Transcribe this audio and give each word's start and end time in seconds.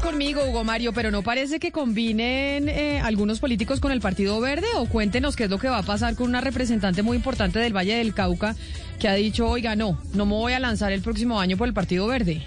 conmigo, 0.00 0.44
Hugo 0.44 0.64
Mario, 0.64 0.92
pero 0.92 1.10
no 1.10 1.22
parece 1.22 1.58
que 1.58 1.72
combinen 1.72 2.68
eh, 2.68 3.00
algunos 3.00 3.40
políticos 3.40 3.80
con 3.80 3.92
el 3.92 4.00
Partido 4.00 4.40
Verde 4.40 4.66
o 4.76 4.86
cuéntenos 4.86 5.36
qué 5.36 5.44
es 5.44 5.50
lo 5.50 5.58
que 5.58 5.68
va 5.68 5.78
a 5.78 5.82
pasar 5.82 6.14
con 6.14 6.28
una 6.28 6.40
representante 6.40 7.02
muy 7.02 7.16
importante 7.16 7.58
del 7.58 7.76
Valle 7.76 7.96
del 7.96 8.14
Cauca 8.14 8.56
que 8.98 9.08
ha 9.08 9.14
dicho, 9.14 9.48
oiga, 9.48 9.76
no, 9.76 10.00
no 10.14 10.26
me 10.26 10.32
voy 10.32 10.52
a 10.52 10.60
lanzar 10.60 10.92
el 10.92 11.02
próximo 11.02 11.40
año 11.40 11.56
por 11.56 11.68
el 11.68 11.74
Partido 11.74 12.06
Verde. 12.06 12.46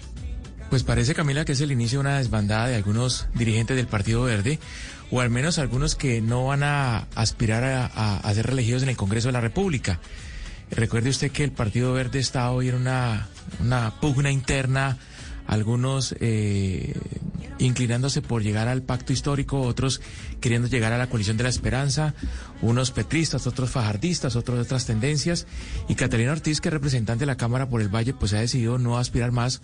Pues 0.70 0.84
parece, 0.84 1.16
Camila, 1.16 1.46
que 1.46 1.54
es 1.54 1.62
el 1.62 1.72
inicio 1.72 2.00
de 2.00 2.02
una 2.02 2.18
desbandada 2.20 2.68
de 2.68 2.76
algunos 2.76 3.28
dirigentes 3.34 3.76
del 3.76 3.88
Partido 3.88 4.24
Verde, 4.24 4.60
o 5.10 5.22
al 5.22 5.30
menos 5.30 5.58
algunos 5.58 5.96
que 5.96 6.22
no 6.22 6.46
van 6.46 6.64
a 6.64 7.08
aspirar 7.16 7.64
a, 7.64 8.18
a 8.18 8.34
ser 8.34 8.46
reelegidos 8.46 8.84
en 8.84 8.90
el 8.90 8.98
Congreso 8.98 9.30
de 9.30 9.34
la 9.34 9.42
República. 9.42 10.00
Recuerde 10.72 11.10
usted 11.10 11.32
que 11.32 11.44
el 11.44 11.52
Partido 11.52 11.94
Verde 11.94 12.20
está 12.20 12.52
hoy 12.52 12.70
en 12.70 12.76
una, 12.76 13.28
una 13.60 14.00
pugna 14.00 14.30
interna, 14.30 14.98
algunos 15.50 16.16
eh, 16.20 16.94
inclinándose 17.58 18.22
por 18.22 18.44
llegar 18.44 18.68
al 18.68 18.84
pacto 18.84 19.14
histórico, 19.14 19.62
otros 19.62 20.00
queriendo 20.40 20.68
llegar 20.68 20.94
a 20.94 21.00
la 21.00 21.08
coalición 21.08 21.38
de 21.38 21.44
la 21.44 21.50
esperanza, 21.50 22.14
unos 22.62 22.92
petristas, 22.92 23.48
otros 23.48 23.72
fajardistas, 23.72 24.36
otros 24.36 24.58
de 24.58 24.62
otras 24.62 24.86
tendencias. 24.86 25.48
Y 25.88 25.96
Catalina 25.96 26.34
Ortiz, 26.34 26.62
que 26.62 26.70
es 26.70 26.74
representante 26.74 27.24
de 27.24 27.26
la 27.26 27.36
Cámara 27.36 27.68
por 27.68 27.82
el 27.82 27.90
Valle, 27.90 28.14
pues 28.14 28.34
ha 28.34 28.40
decidido 28.40 28.78
no 28.78 29.00
aspirar 29.00 29.32
más 29.32 29.64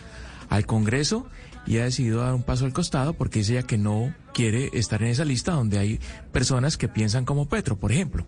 al 0.50 0.66
Congreso 0.66 1.28
y 1.68 1.78
ha 1.78 1.84
decidido 1.84 2.22
dar 2.22 2.34
un 2.34 2.42
paso 2.42 2.66
al 2.66 2.74
costado 2.74 3.14
porque 3.14 3.40
dice 3.40 3.54
ella 3.54 3.68
que 3.68 3.78
no 3.78 4.12
quiere 4.34 4.72
estar 4.74 5.04
en 5.04 5.10
esa 5.10 5.24
lista 5.24 5.52
donde 5.52 5.78
hay 5.78 6.00
personas 6.32 6.78
que 6.78 6.88
piensan 6.88 7.26
como 7.26 7.48
Petro, 7.48 7.78
por 7.78 7.92
ejemplo. 7.92 8.26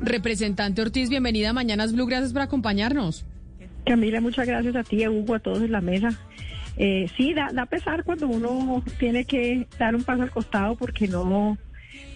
Representante 0.00 0.80
Ortiz, 0.80 1.10
bienvenida 1.10 1.50
a 1.50 1.52
Mañanas 1.52 1.92
Blue, 1.92 2.06
gracias 2.06 2.32
por 2.32 2.40
acompañarnos. 2.40 3.26
Camila, 3.84 4.22
muchas 4.22 4.46
gracias 4.46 4.74
a 4.76 4.82
ti, 4.82 5.04
a 5.04 5.10
Hugo, 5.10 5.34
a 5.34 5.40
todos 5.40 5.62
en 5.62 5.72
la 5.72 5.82
mesa. 5.82 6.18
Eh, 6.76 7.08
sí, 7.16 7.32
da, 7.32 7.50
da 7.52 7.66
pesar 7.66 8.04
cuando 8.04 8.28
uno 8.28 8.82
tiene 8.98 9.24
que 9.24 9.66
dar 9.78 9.94
un 9.94 10.04
paso 10.04 10.22
al 10.22 10.30
costado 10.30 10.76
porque 10.76 11.08
no, 11.08 11.56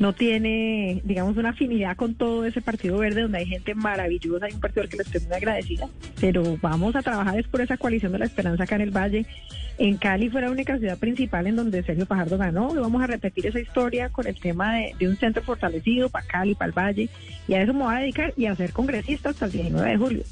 no 0.00 0.14
tiene, 0.14 1.02
digamos, 1.04 1.36
una 1.36 1.50
afinidad 1.50 1.94
con 1.94 2.14
todo 2.14 2.44
ese 2.46 2.62
Partido 2.62 2.98
Verde, 2.98 3.22
donde 3.22 3.38
hay 3.38 3.46
gente 3.46 3.74
maravillosa, 3.74 4.46
hay 4.46 4.52
un 4.52 4.60
partido 4.60 4.82
al 4.82 4.88
que 4.88 4.96
le 4.96 5.02
estoy 5.02 5.20
muy 5.22 5.36
agradecida, 5.36 5.88
pero 6.20 6.58
vamos 6.60 6.96
a 6.96 7.02
trabajar 7.02 7.38
es 7.38 7.46
por 7.46 7.60
esa 7.60 7.76
coalición 7.76 8.12
de 8.12 8.18
la 8.18 8.24
esperanza 8.24 8.64
acá 8.64 8.76
en 8.76 8.82
el 8.82 8.96
Valle. 8.96 9.26
En 9.78 9.96
Cali 9.96 10.28
fue 10.28 10.42
la 10.42 10.50
única 10.50 10.78
ciudad 10.78 10.98
principal 10.98 11.46
en 11.46 11.56
donde 11.56 11.82
Sergio 11.82 12.06
Fajardo 12.06 12.38
ganó, 12.38 12.74
y 12.74 12.78
vamos 12.78 13.02
a 13.02 13.06
repetir 13.06 13.46
esa 13.46 13.60
historia 13.60 14.08
con 14.08 14.26
el 14.26 14.38
tema 14.38 14.74
de, 14.74 14.94
de 14.98 15.08
un 15.08 15.16
centro 15.16 15.42
fortalecido 15.42 16.08
para 16.08 16.26
Cali, 16.26 16.54
para 16.54 16.68
el 16.68 16.78
Valle, 16.78 17.08
y 17.46 17.54
a 17.54 17.62
eso 17.62 17.74
me 17.74 17.84
voy 17.84 17.94
a 17.94 17.98
dedicar 17.98 18.32
y 18.36 18.46
a 18.46 18.56
ser 18.56 18.72
congresista 18.72 19.30
hasta 19.30 19.46
el 19.46 19.52
19 19.52 19.90
de 19.90 19.96
julio. 19.96 20.22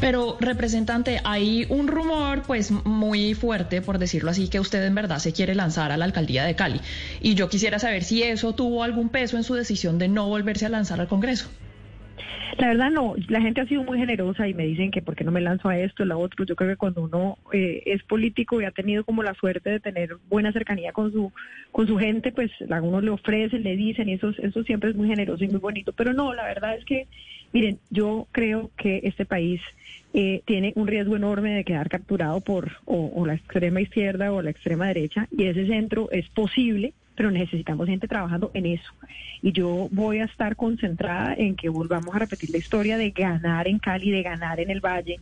Pero, 0.00 0.36
representante, 0.40 1.20
hay 1.24 1.66
un 1.68 1.88
rumor, 1.88 2.42
pues, 2.46 2.70
muy 2.70 3.34
fuerte, 3.34 3.82
por 3.82 3.98
decirlo 3.98 4.30
así, 4.30 4.48
que 4.48 4.60
usted 4.60 4.84
en 4.84 4.94
verdad 4.94 5.18
se 5.18 5.32
quiere 5.32 5.54
lanzar 5.54 5.92
a 5.92 5.96
la 5.96 6.04
alcaldía 6.04 6.44
de 6.44 6.54
Cali. 6.54 6.80
Y 7.20 7.34
yo 7.34 7.48
quisiera 7.48 7.78
saber 7.78 8.04
si 8.04 8.22
eso 8.22 8.54
tuvo 8.54 8.82
algún 8.82 9.08
peso 9.08 9.36
en 9.36 9.44
su 9.44 9.54
decisión 9.54 9.98
de 9.98 10.08
no 10.08 10.28
volverse 10.28 10.66
a 10.66 10.68
lanzar 10.68 11.00
al 11.00 11.08
Congreso. 11.08 11.50
La 12.58 12.68
verdad 12.68 12.90
no, 12.90 13.14
la 13.28 13.40
gente 13.40 13.62
ha 13.62 13.66
sido 13.66 13.82
muy 13.82 13.98
generosa 13.98 14.46
y 14.46 14.52
me 14.52 14.66
dicen 14.66 14.90
que 14.90 15.00
por 15.00 15.16
qué 15.16 15.24
no 15.24 15.32
me 15.32 15.40
lanzo 15.40 15.68
a 15.68 15.78
esto, 15.78 16.04
a 16.04 16.16
otro. 16.16 16.44
Yo 16.44 16.54
creo 16.54 16.70
que 16.70 16.76
cuando 16.76 17.02
uno 17.02 17.38
eh, 17.52 17.82
es 17.86 18.02
político 18.02 18.60
y 18.60 18.64
ha 18.64 18.70
tenido 18.70 19.04
como 19.04 19.22
la 19.22 19.34
suerte 19.34 19.70
de 19.70 19.80
tener 19.80 20.16
buena 20.28 20.52
cercanía 20.52 20.92
con 20.92 21.12
su 21.12 21.32
con 21.70 21.86
su 21.86 21.96
gente, 21.96 22.30
pues 22.30 22.50
a 22.70 22.82
uno 22.82 23.00
le 23.00 23.10
ofrecen, 23.10 23.62
le 23.62 23.76
dicen 23.76 24.10
y 24.10 24.14
eso, 24.14 24.34
eso 24.38 24.62
siempre 24.64 24.90
es 24.90 24.96
muy 24.96 25.08
generoso 25.08 25.42
y 25.42 25.48
muy 25.48 25.60
bonito. 25.60 25.92
Pero 25.92 26.12
no, 26.12 26.34
la 26.34 26.44
verdad 26.44 26.76
es 26.76 26.84
que, 26.84 27.08
miren, 27.52 27.78
yo 27.90 28.26
creo 28.32 28.70
que 28.76 29.00
este 29.04 29.24
país 29.24 29.60
eh, 30.14 30.42
tiene 30.44 30.72
un 30.76 30.86
riesgo 30.86 31.16
enorme 31.16 31.54
de 31.54 31.64
quedar 31.64 31.88
capturado 31.88 32.40
por 32.40 32.72
o 32.84 33.24
la 33.26 33.34
extrema 33.34 33.80
izquierda 33.80 34.32
o 34.32 34.42
la 34.42 34.50
extrema 34.50 34.86
derecha 34.88 35.28
y 35.30 35.44
ese 35.44 35.66
centro 35.66 36.10
es 36.10 36.28
posible 36.28 36.92
pero 37.14 37.30
necesitamos 37.30 37.86
gente 37.86 38.08
trabajando 38.08 38.50
en 38.54 38.66
eso. 38.66 38.92
Y 39.42 39.52
yo 39.52 39.88
voy 39.90 40.18
a 40.18 40.24
estar 40.24 40.56
concentrada 40.56 41.34
en 41.34 41.56
que 41.56 41.68
volvamos 41.68 42.14
a 42.14 42.18
repetir 42.18 42.50
la 42.50 42.58
historia 42.58 42.96
de 42.96 43.10
ganar 43.10 43.68
en 43.68 43.78
Cali, 43.78 44.10
de 44.10 44.22
ganar 44.22 44.60
en 44.60 44.70
el 44.70 44.80
Valle, 44.80 45.20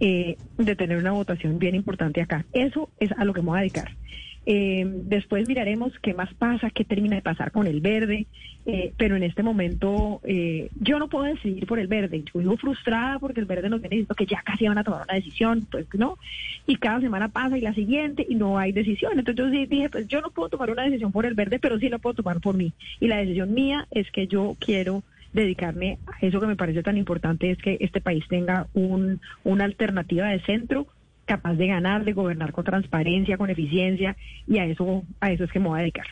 eh, 0.00 0.36
de 0.56 0.76
tener 0.76 0.98
una 0.98 1.12
votación 1.12 1.58
bien 1.58 1.74
importante 1.74 2.20
acá. 2.20 2.44
Eso 2.52 2.90
es 2.98 3.12
a 3.12 3.24
lo 3.24 3.32
que 3.32 3.42
me 3.42 3.48
voy 3.48 3.58
a 3.58 3.60
dedicar. 3.60 3.92
Eh, 4.48 4.84
después 4.86 5.48
miraremos 5.48 5.92
qué 6.00 6.14
más 6.14 6.32
pasa, 6.34 6.70
qué 6.70 6.84
termina 6.84 7.16
de 7.16 7.22
pasar 7.22 7.50
con 7.50 7.66
el 7.66 7.80
verde, 7.80 8.26
eh, 8.64 8.92
pero 8.96 9.16
en 9.16 9.24
este 9.24 9.42
momento 9.42 10.20
eh, 10.22 10.70
yo 10.80 11.00
no 11.00 11.08
puedo 11.08 11.24
decidir 11.24 11.66
por 11.66 11.80
el 11.80 11.88
verde. 11.88 12.22
Yo 12.22 12.40
vivo 12.40 12.56
frustrada 12.56 13.18
porque 13.18 13.40
el 13.40 13.46
verde 13.46 13.68
nos 13.68 13.80
viene 13.80 13.96
diciendo 13.96 14.14
que 14.14 14.26
ya 14.26 14.42
casi 14.42 14.68
van 14.68 14.78
a 14.78 14.84
tomar 14.84 15.02
una 15.02 15.14
decisión, 15.14 15.66
pues 15.68 15.86
no. 15.94 16.16
Y 16.66 16.76
cada 16.76 17.00
semana 17.00 17.28
pasa 17.28 17.58
y 17.58 17.60
la 17.60 17.74
siguiente 17.74 18.24
y 18.28 18.36
no 18.36 18.56
hay 18.56 18.70
decisión. 18.70 19.18
Entonces 19.18 19.44
yo 19.44 19.50
dije, 19.50 19.90
pues 19.90 20.06
yo 20.06 20.20
no 20.20 20.30
puedo 20.30 20.48
tomar 20.48 20.70
una 20.70 20.84
decisión 20.84 21.10
por 21.10 21.26
el 21.26 21.34
verde, 21.34 21.58
pero 21.58 21.78
sí 21.80 21.88
la 21.88 21.98
puedo 21.98 22.14
tomar 22.14 22.40
por 22.40 22.56
mí. 22.56 22.72
Y 23.00 23.08
la 23.08 23.18
decisión 23.18 23.52
mía 23.52 23.88
es 23.90 24.10
que 24.12 24.28
yo 24.28 24.56
quiero 24.60 25.02
dedicarme 25.32 25.98
a 26.06 26.24
eso 26.24 26.40
que 26.40 26.46
me 26.46 26.56
parece 26.56 26.82
tan 26.82 26.96
importante, 26.96 27.50
es 27.50 27.58
que 27.58 27.76
este 27.80 28.00
país 28.00 28.24
tenga 28.28 28.68
un, 28.74 29.20
una 29.44 29.64
alternativa 29.64 30.28
de 30.28 30.40
centro 30.40 30.86
capaz 31.26 31.54
de 31.54 31.66
ganar, 31.66 32.04
de 32.04 32.12
gobernar 32.12 32.52
con 32.52 32.64
transparencia, 32.64 33.36
con 33.36 33.50
eficiencia, 33.50 34.16
y 34.46 34.58
a 34.58 34.64
eso, 34.64 35.02
a 35.20 35.30
eso 35.30 35.44
es 35.44 35.52
que 35.52 35.60
me 35.60 35.68
voy 35.68 35.78
a 35.78 35.82
dedicar. 35.82 36.06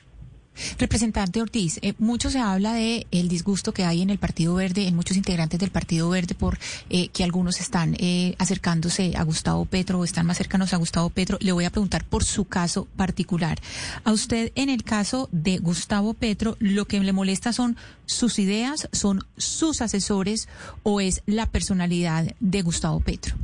Representante 0.78 1.42
Ortiz, 1.42 1.78
eh, 1.82 1.94
mucho 1.98 2.30
se 2.30 2.38
habla 2.38 2.74
de 2.74 3.06
el 3.10 3.28
disgusto 3.28 3.72
que 3.72 3.84
hay 3.84 4.02
en 4.02 4.10
el 4.10 4.18
Partido 4.18 4.54
Verde, 4.54 4.86
en 4.86 4.94
muchos 4.94 5.16
integrantes 5.16 5.58
del 5.58 5.70
Partido 5.70 6.08
Verde, 6.08 6.34
por 6.34 6.58
eh, 6.90 7.08
que 7.08 7.24
algunos 7.24 7.60
están 7.60 7.96
eh, 7.98 8.36
acercándose 8.38 9.14
a 9.16 9.24
Gustavo 9.24 9.64
Petro 9.64 9.98
o 9.98 10.04
están 10.04 10.26
más 10.26 10.38
cercanos 10.38 10.72
a 10.72 10.76
Gustavo 10.76 11.10
Petro. 11.10 11.38
Le 11.40 11.52
voy 11.52 11.64
a 11.64 11.70
preguntar 11.70 12.04
por 12.04 12.24
su 12.24 12.44
caso 12.44 12.86
particular. 12.96 13.58
A 14.04 14.12
usted, 14.12 14.52
en 14.54 14.68
el 14.68 14.84
caso 14.84 15.28
de 15.32 15.58
Gustavo 15.58 16.14
Petro, 16.14 16.56
lo 16.60 16.84
que 16.84 17.00
le 17.00 17.12
molesta 17.12 17.52
son 17.52 17.76
sus 18.06 18.38
ideas, 18.38 18.88
son 18.92 19.20
sus 19.36 19.82
asesores 19.82 20.48
o 20.84 21.00
es 21.00 21.22
la 21.26 21.46
personalidad 21.46 22.32
de 22.38 22.62
Gustavo 22.62 23.00
Petro. 23.00 23.34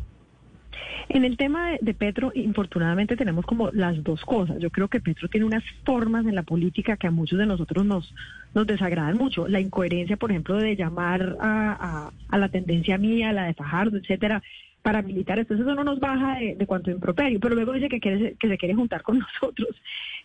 En 1.09 1.25
el 1.25 1.37
tema 1.37 1.71
de, 1.81 1.95
Petro, 1.95 2.33
infortunadamente 2.35 3.17
tenemos 3.17 3.45
como 3.47 3.71
las 3.73 4.03
dos 4.03 4.25
cosas. 4.25 4.59
Yo 4.59 4.71
creo 4.71 4.89
que 4.89 5.01
Petro 5.01 5.29
tiene 5.29 5.47
unas 5.47 5.65
formas 5.85 6.27
en 6.27 6.35
la 6.35 6.43
política 6.43 6.97
que 6.97 7.07
a 7.07 7.11
muchos 7.11 7.39
de 7.39 7.47
nosotros 7.47 7.85
nos, 7.85 8.15
nos 8.55 8.67
desagradan 8.67 9.17
mucho. 9.17 9.49
La 9.49 9.61
incoherencia, 9.61 10.17
por 10.17 10.31
ejemplo, 10.31 10.57
de 10.57 10.77
llamar 10.77 11.37
a, 11.41 12.11
a, 12.29 12.39
la 12.39 12.49
tendencia 12.49 12.99
mía, 12.99 13.33
la 13.33 13.45
de 13.45 13.55
Fajardo, 13.55 13.97
etcétera, 13.97 14.43
paramilitares. 14.83 15.43
Entonces 15.43 15.67
eso 15.67 15.75
no 15.75 15.85
nos 15.85 16.01
baja 16.01 16.39
de, 16.39 16.55
de 16.55 16.67
cuanto 16.67 16.91
improperio, 16.91 17.41
pero 17.41 17.55
luego 17.55 17.73
dice 17.73 17.89
que, 17.89 18.01
quiere, 18.01 18.35
que 18.39 18.49
se 18.49 18.59
quiere 18.59 18.75
juntar 18.75 19.03
con 19.03 19.19
nosotros. 19.41 19.69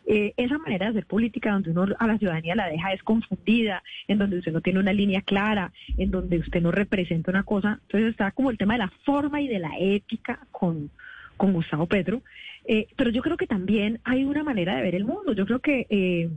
Eh, 0.08 0.34
esa 0.38 0.58
manera 0.60 0.86
de 0.86 0.92
hacer 0.92 1.06
política 1.08 1.52
donde 1.52 1.72
uno 1.72 1.88
a 1.98 2.08
la 2.08 2.18
ciudadanía 2.18 2.56
la 2.56 2.68
deja 2.68 2.94
es 2.94 3.02
confundida, 3.02 3.84
en 4.08 4.20
donde 4.20 4.38
usted 4.38 4.52
no 4.52 4.62
tiene 4.62 4.80
una 4.80 4.94
línea 4.94 5.22
clara, 5.22 5.72
en 5.98 6.12
donde 6.12 6.38
usted 6.38 6.62
no 6.62 6.72
representa 6.72 7.32
una 7.32 7.44
cosa. 7.44 7.80
Entonces 7.82 8.12
está 8.12 8.32
como 8.32 8.52
el 8.52 8.58
tema 8.58 8.74
de 8.74 8.80
la 8.80 8.92
forma 9.04 9.42
y 9.42 9.48
de 9.48 9.60
la 9.60 9.72
ética 9.80 10.40
con, 10.52 10.92
con 11.38 11.54
Gustavo 11.54 11.88
Petro. 11.88 12.22
Eh, 12.68 12.88
pero 12.96 13.10
yo 13.10 13.22
creo 13.22 13.38
que 13.38 13.48
también 13.48 14.00
hay 14.04 14.24
una 14.24 14.44
manera 14.44 14.76
de 14.76 14.84
ver 14.84 14.96
el 14.96 15.06
mundo. 15.06 15.34
Yo 15.34 15.46
creo 15.46 15.60
que 15.60 15.88
eh, 15.90 16.30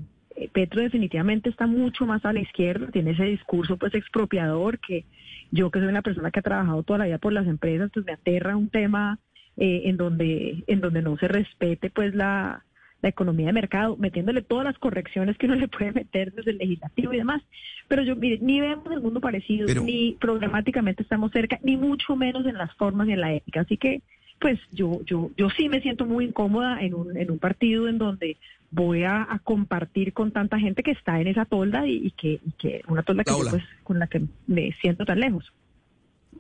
Petro 0.52 0.80
definitivamente 0.80 1.50
está 1.50 1.66
mucho 1.66 2.06
más 2.06 2.24
a 2.24 2.32
la 2.32 2.40
izquierda, 2.40 2.90
tiene 2.90 3.12
ese 3.12 3.24
discurso 3.24 3.76
pues 3.76 3.94
expropiador 3.94 4.78
que 4.78 5.04
yo 5.50 5.70
que 5.70 5.78
soy 5.78 5.88
una 5.88 6.03
persona 6.03 6.31
que 6.31 6.41
ha 6.41 6.42
trabajado 6.42 6.82
toda 6.82 7.00
la 7.00 7.06
vida 7.06 7.19
por 7.19 7.32
las 7.32 7.47
empresas, 7.47 7.91
pues 7.92 8.04
me 8.06 8.12
aterra 8.12 8.56
un 8.56 8.69
tema 8.69 9.19
eh, 9.56 9.82
en 9.84 9.97
donde 9.97 10.64
en 10.66 10.81
donde 10.81 11.03
no 11.03 11.16
se 11.16 11.28
respete 11.28 11.91
pues 11.91 12.14
la, 12.14 12.64
la 13.03 13.09
economía 13.09 13.47
de 13.47 13.53
mercado, 13.53 13.97
metiéndole 13.97 14.42
todas 14.42 14.64
las 14.64 14.78
correcciones 14.78 15.36
que 15.38 15.47
uno 15.47 15.54
le 15.54 15.69
puede 15.69 15.92
meter 15.92 16.32
desde 16.32 16.50
el 16.50 16.59
legislativo 16.59 17.12
y 17.12 17.19
demás. 17.19 17.42
Pero 17.86 18.03
yo, 18.03 18.16
mire, 18.16 18.38
ni 18.41 18.60
vemos 18.60 18.91
el 18.91 19.00
mundo 19.00 19.20
parecido, 19.20 19.66
ni 19.82 20.16
programáticamente 20.20 21.03
estamos 21.03 21.33
cerca, 21.33 21.59
ni 21.62 21.77
mucho 21.77 22.16
menos 22.16 22.45
en 22.47 22.59
las 22.59 22.74
formas 22.74 23.09
y 23.09 23.12
en 23.12 23.21
la 23.21 23.33
ética. 23.33 23.60
Así 23.60 23.77
que, 23.77 24.03
pues 24.41 24.59
yo, 24.72 25.00
yo, 25.04 25.30
yo 25.36 25.48
sí 25.50 25.68
me 25.68 25.80
siento 25.80 26.06
muy 26.06 26.27
incómoda 26.27 26.80
en 26.80 26.95
un, 26.95 27.16
en 27.16 27.30
un 27.30 27.39
partido 27.39 27.89
en 27.89 27.98
donde 27.98 28.36
voy 28.70 29.04
a, 29.04 29.26
compartir 29.44 30.12
con 30.12 30.32
tanta 30.32 30.59
gente 30.59 30.82
que 30.82 30.91
está 30.91 31.20
en 31.20 31.28
esa 31.28 31.44
tolda 31.44 31.86
y, 31.86 32.10
que, 32.12 32.41
que 32.59 32.82
una 32.88 33.03
tolda 33.03 33.24
que 33.24 33.32
pues, 33.32 33.65
con 33.82 33.98
la 33.98 34.06
que 34.06 34.22
me 34.47 34.72
siento 34.80 35.04
tan 35.04 35.20
lejos. 35.20 35.53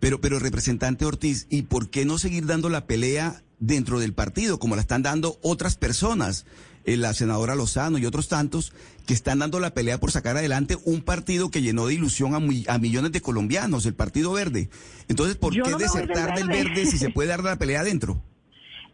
Pero, 0.00 0.20
pero 0.20 0.38
representante 0.38 1.04
Ortiz, 1.04 1.46
¿y 1.50 1.62
por 1.62 1.90
qué 1.90 2.04
no 2.04 2.18
seguir 2.18 2.46
dando 2.46 2.68
la 2.68 2.86
pelea 2.86 3.42
dentro 3.58 3.98
del 3.98 4.12
partido, 4.12 4.58
como 4.58 4.76
la 4.76 4.82
están 4.82 5.02
dando 5.02 5.38
otras 5.42 5.76
personas? 5.76 6.46
Eh, 6.88 6.96
la 6.96 7.12
senadora 7.12 7.54
Lozano 7.54 7.98
y 7.98 8.06
otros 8.06 8.28
tantos 8.28 8.72
que 9.06 9.12
están 9.12 9.40
dando 9.40 9.60
la 9.60 9.74
pelea 9.74 10.00
por 10.00 10.10
sacar 10.10 10.38
adelante 10.38 10.78
un 10.84 11.02
partido 11.02 11.50
que 11.50 11.60
llenó 11.60 11.86
de 11.86 11.92
ilusión 11.92 12.34
a, 12.34 12.78
millones 12.78 13.12
de 13.12 13.20
colombianos, 13.20 13.84
el 13.84 13.94
Partido 13.94 14.32
Verde. 14.32 14.70
Entonces, 15.08 15.36
¿por 15.36 15.52
qué 15.52 15.74
desertar 15.76 16.34
del 16.34 16.48
verde 16.48 16.86
si 16.86 16.96
se 16.96 17.10
puede 17.14 17.28
dar 17.28 17.42
la 17.42 17.56
pelea 17.56 17.80
adentro? 17.80 18.22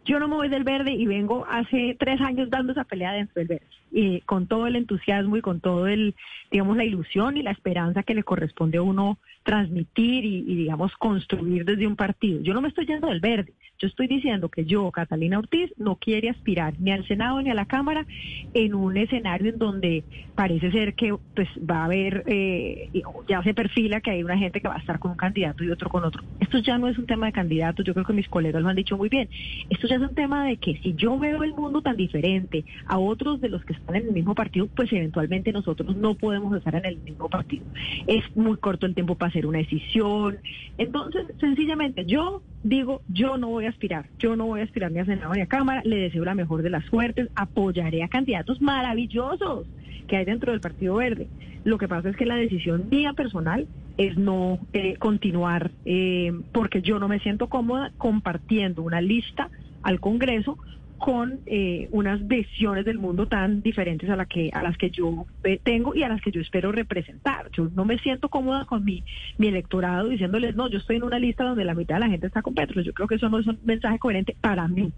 Yo 0.05 0.19
no 0.19 0.27
me 0.27 0.35
voy 0.35 0.49
del 0.49 0.63
verde 0.63 0.91
y 0.91 1.07
vengo 1.07 1.45
hace 1.49 1.95
tres 1.99 2.21
años 2.21 2.49
dando 2.49 2.71
esa 2.71 2.83
pelea 2.83 3.13
dentro 3.13 3.33
del 3.35 3.47
verde, 3.47 3.65
y 3.95 4.19
con 4.21 4.45
todo 4.45 4.67
el 4.67 4.75
entusiasmo 4.75 5.37
y 5.37 5.41
con 5.41 5.61
todo 5.61 5.87
el, 5.87 6.15
digamos, 6.51 6.75
la 6.75 6.83
ilusión 6.83 7.37
y 7.37 7.43
la 7.43 7.51
esperanza 7.51 8.03
que 8.03 8.13
le 8.13 8.23
corresponde 8.23 8.77
a 8.77 8.81
uno 8.81 9.17
transmitir 9.43 10.25
y, 10.25 10.41
digamos, 10.43 10.91
construir 10.97 11.63
desde 11.63 11.87
un 11.87 11.95
partido. 11.95 12.41
Yo 12.41 12.53
no 12.53 12.61
me 12.61 12.67
estoy 12.67 12.87
yendo 12.87 13.07
del 13.07 13.21
verde, 13.21 13.53
yo 13.77 13.87
estoy 13.87 14.07
diciendo 14.07 14.49
que 14.49 14.65
yo, 14.65 14.91
Catalina 14.91 15.37
Ortiz, 15.37 15.71
no 15.77 15.95
quiere 15.95 16.29
aspirar 16.29 16.73
ni 16.79 16.91
al 16.91 17.07
Senado 17.07 17.41
ni 17.41 17.51
a 17.51 17.53
la 17.53 17.65
Cámara 17.65 18.05
en 18.53 18.73
un 18.73 18.97
escenario 18.97 19.51
en 19.51 19.59
donde 19.59 20.03
parece 20.33 20.71
ser 20.71 20.95
que 20.95 21.15
pues 21.35 21.47
va 21.59 21.81
a 21.81 21.85
haber, 21.85 22.23
eh, 22.25 22.89
ya 23.29 23.43
se 23.43 23.53
perfila 23.53 24.01
que 24.01 24.11
hay 24.11 24.23
una 24.23 24.37
gente 24.37 24.61
que 24.61 24.67
va 24.67 24.75
a 24.75 24.79
estar 24.79 24.99
con 24.99 25.11
un 25.11 25.17
candidato 25.17 25.63
y 25.63 25.69
otro 25.69 25.89
con 25.89 26.03
otro. 26.03 26.23
Esto 26.39 26.57
ya 26.57 26.77
no 26.77 26.87
es 26.87 26.97
un 26.97 27.05
tema 27.05 27.27
de 27.27 27.31
candidatos, 27.31 27.85
yo 27.85 27.93
creo 27.93 28.05
que 28.05 28.13
mis 28.13 28.27
colegas 28.27 28.61
lo 28.61 28.69
han 28.69 28.75
dicho 28.75 28.97
muy 28.97 29.09
bien. 29.09 29.29
Esto 29.69 29.87
ya 29.87 29.95
es 29.95 30.01
un 30.01 30.15
tema 30.15 30.45
de 30.45 30.57
que 30.57 30.77
si 30.77 30.95
yo 30.95 31.17
veo 31.19 31.43
el 31.43 31.53
mundo 31.53 31.81
tan 31.81 31.95
diferente 31.95 32.65
a 32.87 32.97
otros 32.97 33.39
de 33.41 33.49
los 33.49 33.63
que 33.63 33.73
en 33.93 34.07
el 34.07 34.13
mismo 34.13 34.35
partido, 34.35 34.67
pues 34.67 34.91
eventualmente 34.91 35.51
nosotros 35.51 35.95
no 35.95 36.15
podemos 36.15 36.55
estar 36.57 36.75
en 36.75 36.85
el 36.85 36.97
mismo 36.97 37.29
partido. 37.29 37.65
Es 38.07 38.23
muy 38.35 38.57
corto 38.57 38.85
el 38.85 38.95
tiempo 38.95 39.15
para 39.15 39.29
hacer 39.29 39.45
una 39.45 39.59
decisión. 39.59 40.37
Entonces, 40.77 41.27
sencillamente, 41.39 42.05
yo 42.05 42.41
digo, 42.63 43.01
yo 43.09 43.37
no 43.37 43.49
voy 43.49 43.65
a 43.65 43.69
aspirar, 43.69 44.07
yo 44.17 44.35
no 44.35 44.47
voy 44.47 44.61
a 44.61 44.63
aspirar 44.63 44.91
ni 44.91 44.99
a 44.99 45.05
Senado 45.05 45.33
ni 45.33 45.41
a 45.41 45.47
Cámara, 45.47 45.81
le 45.85 45.97
deseo 45.97 46.25
la 46.25 46.35
mejor 46.35 46.61
de 46.61 46.69
las 46.69 46.85
suertes, 46.85 47.29
apoyaré 47.35 48.03
a 48.03 48.07
candidatos 48.07 48.61
maravillosos 48.61 49.67
que 50.07 50.17
hay 50.17 50.25
dentro 50.25 50.51
del 50.51 50.61
Partido 50.61 50.95
Verde. 50.95 51.27
Lo 51.63 51.77
que 51.77 51.87
pasa 51.87 52.09
es 52.09 52.15
que 52.15 52.25
la 52.25 52.35
decisión 52.35 52.89
mía 52.89 53.13
personal 53.13 53.67
es 53.97 54.17
no 54.17 54.59
eh, 54.73 54.97
continuar 54.97 55.71
eh, 55.85 56.31
porque 56.51 56.81
yo 56.81 56.99
no 56.99 57.07
me 57.07 57.19
siento 57.19 57.47
cómoda 57.47 57.91
compartiendo 57.97 58.83
una 58.83 59.01
lista 59.01 59.49
al 59.81 59.99
Congreso 59.99 60.57
con 60.97 61.41
eh, 61.45 61.87
unas 61.91 62.25
visiones 62.27 62.85
del 62.85 62.97
mundo 62.97 63.27
tan 63.27 63.61
diferentes 63.61 64.09
a, 64.09 64.15
la 64.15 64.25
que, 64.25 64.49
a 64.53 64.63
las 64.63 64.77
que 64.77 64.89
yo 64.89 65.25
tengo 65.63 65.93
y 65.93 66.03
a 66.03 66.09
las 66.09 66.21
que 66.21 66.31
yo 66.31 66.41
espero 66.41 66.71
representar. 66.71 67.49
Yo 67.51 67.69
no 67.75 67.85
me 67.85 67.97
siento 67.99 68.29
cómoda 68.29 68.65
con 68.65 68.83
mi, 68.85 69.03
mi 69.37 69.47
electorado 69.47 70.09
diciéndoles, 70.09 70.55
no, 70.55 70.69
yo 70.69 70.77
estoy 70.77 70.97
en 70.97 71.03
una 71.03 71.19
lista 71.19 71.43
donde 71.43 71.65
la 71.65 71.73
mitad 71.73 71.95
de 71.95 72.01
la 72.01 72.09
gente 72.09 72.27
está 72.27 72.41
con 72.41 72.55
Petro. 72.55 72.81
Yo 72.81 72.93
creo 72.93 73.07
que 73.07 73.15
eso 73.15 73.29
no 73.29 73.39
es 73.39 73.47
un 73.47 73.59
mensaje 73.63 73.99
coherente 73.99 74.35
para 74.39 74.67
mí. 74.67 74.91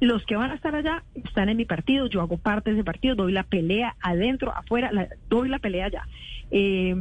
Los 0.00 0.24
que 0.26 0.36
van 0.36 0.50
a 0.50 0.54
estar 0.54 0.74
allá 0.74 1.04
están 1.14 1.48
en 1.48 1.56
mi 1.56 1.64
partido, 1.64 2.06
yo 2.06 2.20
hago 2.20 2.38
parte 2.38 2.70
de 2.70 2.76
ese 2.76 2.84
partido, 2.84 3.14
doy 3.14 3.32
la 3.32 3.44
pelea 3.44 3.96
adentro, 4.00 4.52
afuera, 4.54 4.90
doy 5.28 5.48
la 5.48 5.58
pelea 5.58 5.86
allá. 5.86 6.02
Eh, 6.50 6.94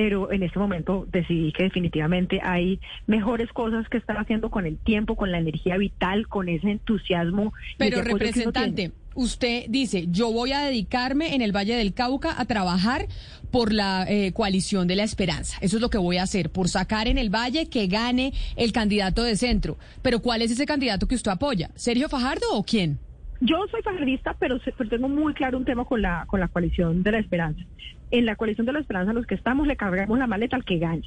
pero 0.00 0.32
en 0.32 0.42
este 0.42 0.58
momento 0.58 1.06
decidí 1.12 1.52
que 1.52 1.64
definitivamente 1.64 2.40
hay 2.42 2.80
mejores 3.06 3.52
cosas 3.52 3.86
que 3.90 3.98
estar 3.98 4.16
haciendo 4.16 4.50
con 4.50 4.64
el 4.64 4.78
tiempo, 4.78 5.14
con 5.14 5.30
la 5.30 5.36
energía 5.36 5.76
vital, 5.76 6.26
con 6.26 6.48
ese 6.48 6.70
entusiasmo. 6.70 7.52
Pero 7.76 8.00
representante, 8.00 8.92
usted 9.14 9.66
dice, 9.68 10.06
yo 10.08 10.32
voy 10.32 10.52
a 10.52 10.62
dedicarme 10.62 11.34
en 11.34 11.42
el 11.42 11.54
Valle 11.54 11.76
del 11.76 11.92
Cauca 11.92 12.40
a 12.40 12.46
trabajar 12.46 13.08
por 13.50 13.74
la 13.74 14.06
eh, 14.08 14.32
coalición 14.32 14.88
de 14.88 14.96
la 14.96 15.02
esperanza. 15.02 15.58
Eso 15.60 15.76
es 15.76 15.82
lo 15.82 15.90
que 15.90 15.98
voy 15.98 16.16
a 16.16 16.22
hacer, 16.22 16.48
por 16.48 16.70
sacar 16.70 17.06
en 17.06 17.18
el 17.18 17.28
Valle 17.28 17.68
que 17.68 17.86
gane 17.86 18.32
el 18.56 18.72
candidato 18.72 19.22
de 19.22 19.36
centro. 19.36 19.76
Pero 20.00 20.20
¿cuál 20.20 20.40
es 20.40 20.50
ese 20.50 20.64
candidato 20.64 21.08
que 21.08 21.14
usted 21.14 21.30
apoya? 21.30 21.72
¿Sergio 21.74 22.08
Fajardo 22.08 22.46
o 22.54 22.64
quién? 22.64 22.98
Yo 23.40 23.66
soy 23.70 23.82
fajardista, 23.82 24.36
pero, 24.38 24.58
pero, 24.76 24.90
tengo 24.90 25.08
muy 25.08 25.32
claro 25.32 25.56
un 25.56 25.64
tema 25.64 25.84
con 25.84 26.02
la, 26.02 26.24
con 26.26 26.40
la 26.40 26.48
coalición 26.48 27.02
de 27.02 27.12
la 27.12 27.18
esperanza. 27.18 27.62
En 28.10 28.26
la 28.26 28.36
coalición 28.36 28.66
de 28.66 28.74
la 28.74 28.80
esperanza, 28.80 29.12
los 29.12 29.26
que 29.26 29.34
estamos, 29.34 29.66
le 29.66 29.76
cargamos 29.76 30.18
la 30.18 30.26
maleta 30.26 30.56
al 30.56 30.64
que 30.64 30.78
gane. 30.78 31.04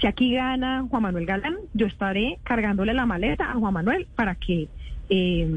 Si 0.00 0.06
aquí 0.06 0.34
gana 0.34 0.84
Juan 0.88 1.02
Manuel 1.02 1.26
Galán, 1.26 1.56
yo 1.74 1.86
estaré 1.86 2.38
cargándole 2.44 2.92
la 2.94 3.06
maleta 3.06 3.50
a 3.50 3.54
Juan 3.54 3.74
Manuel 3.74 4.06
para 4.14 4.34
que 4.34 4.68
eh, 5.10 5.48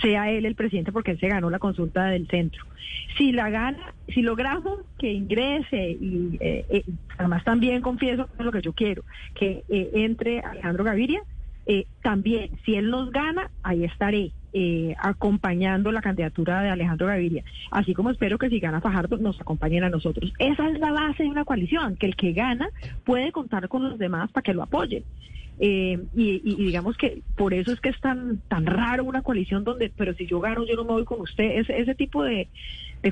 sea 0.00 0.30
él 0.30 0.46
el 0.46 0.54
presidente 0.54 0.92
porque 0.92 1.12
él 1.12 1.20
se 1.20 1.28
ganó 1.28 1.50
la 1.50 1.58
consulta 1.58 2.06
del 2.06 2.26
centro. 2.28 2.64
Si 3.18 3.32
la 3.32 3.50
gana, 3.50 3.94
si 4.08 4.22
logramos 4.22 4.80
que 4.98 5.12
ingrese 5.12 5.90
y 5.90 6.36
eh, 6.40 6.64
eh, 6.68 6.84
además 7.18 7.44
también 7.44 7.82
confieso 7.82 8.28
lo 8.38 8.52
que 8.52 8.62
yo 8.62 8.72
quiero, 8.72 9.02
que 9.34 9.64
entre 9.68 10.40
Alejandro 10.40 10.84
Gaviria, 10.84 11.22
también 12.02 12.50
si 12.64 12.76
él 12.76 12.90
nos 12.90 13.10
gana, 13.10 13.50
ahí 13.62 13.84
estaré. 13.84 14.32
Eh, 14.58 14.94
acompañando 14.98 15.92
la 15.92 16.00
candidatura 16.00 16.62
de 16.62 16.70
Alejandro 16.70 17.08
Gaviria, 17.08 17.44
así 17.70 17.92
como 17.92 18.08
espero 18.08 18.38
que 18.38 18.48
si 18.48 18.58
gana 18.58 18.80
Fajardo 18.80 19.18
nos 19.18 19.38
acompañen 19.38 19.84
a 19.84 19.90
nosotros. 19.90 20.32
Esa 20.38 20.70
es 20.70 20.78
la 20.78 20.92
base 20.92 21.24
de 21.24 21.28
una 21.28 21.44
coalición, 21.44 21.96
que 21.96 22.06
el 22.06 22.16
que 22.16 22.32
gana 22.32 22.70
puede 23.04 23.32
contar 23.32 23.68
con 23.68 23.86
los 23.86 23.98
demás 23.98 24.32
para 24.32 24.42
que 24.42 24.54
lo 24.54 24.62
apoyen. 24.62 25.04
Eh, 25.58 25.98
y, 26.14 26.40
digamos 26.56 26.98
que 26.98 27.22
por 27.34 27.54
eso 27.54 27.72
es 27.72 27.80
que 27.80 27.88
es 27.88 27.98
tan 28.00 28.42
tan 28.48 28.66
raro 28.66 29.04
una 29.04 29.22
coalición 29.22 29.64
donde, 29.64 29.90
pero 29.96 30.12
si 30.14 30.26
yo 30.26 30.38
gano, 30.40 30.66
yo 30.66 30.76
no 30.76 30.84
me 30.84 30.92
voy 30.92 31.04
con 31.04 31.20
usted. 31.20 31.58
Ese, 31.58 31.78
ese 31.78 31.94
tipo 31.94 32.22
de, 32.22 32.48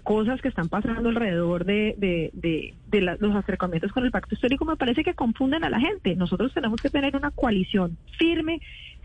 cosas 0.03 0.41
que 0.43 0.49
están 0.49 0.69
pasando 0.69 1.09
alrededor 1.09 1.65
de, 1.65 1.95
de, 1.97 2.75
de, 2.87 3.01
los 3.21 3.37
acercamientos 3.37 3.93
con 3.93 4.05
el 4.05 4.11
pacto 4.11 4.35
histórico 4.35 4.65
me 4.65 4.75
parece 4.75 5.05
que 5.05 5.15
confunden 5.15 5.63
a 5.63 5.71
la 5.71 5.79
gente. 5.79 6.17
Nosotros 6.17 6.53
tenemos 6.53 6.81
que 6.81 6.91
tener 6.91 7.15
una 7.15 7.31
coalición 7.31 7.97
firme 8.19 8.61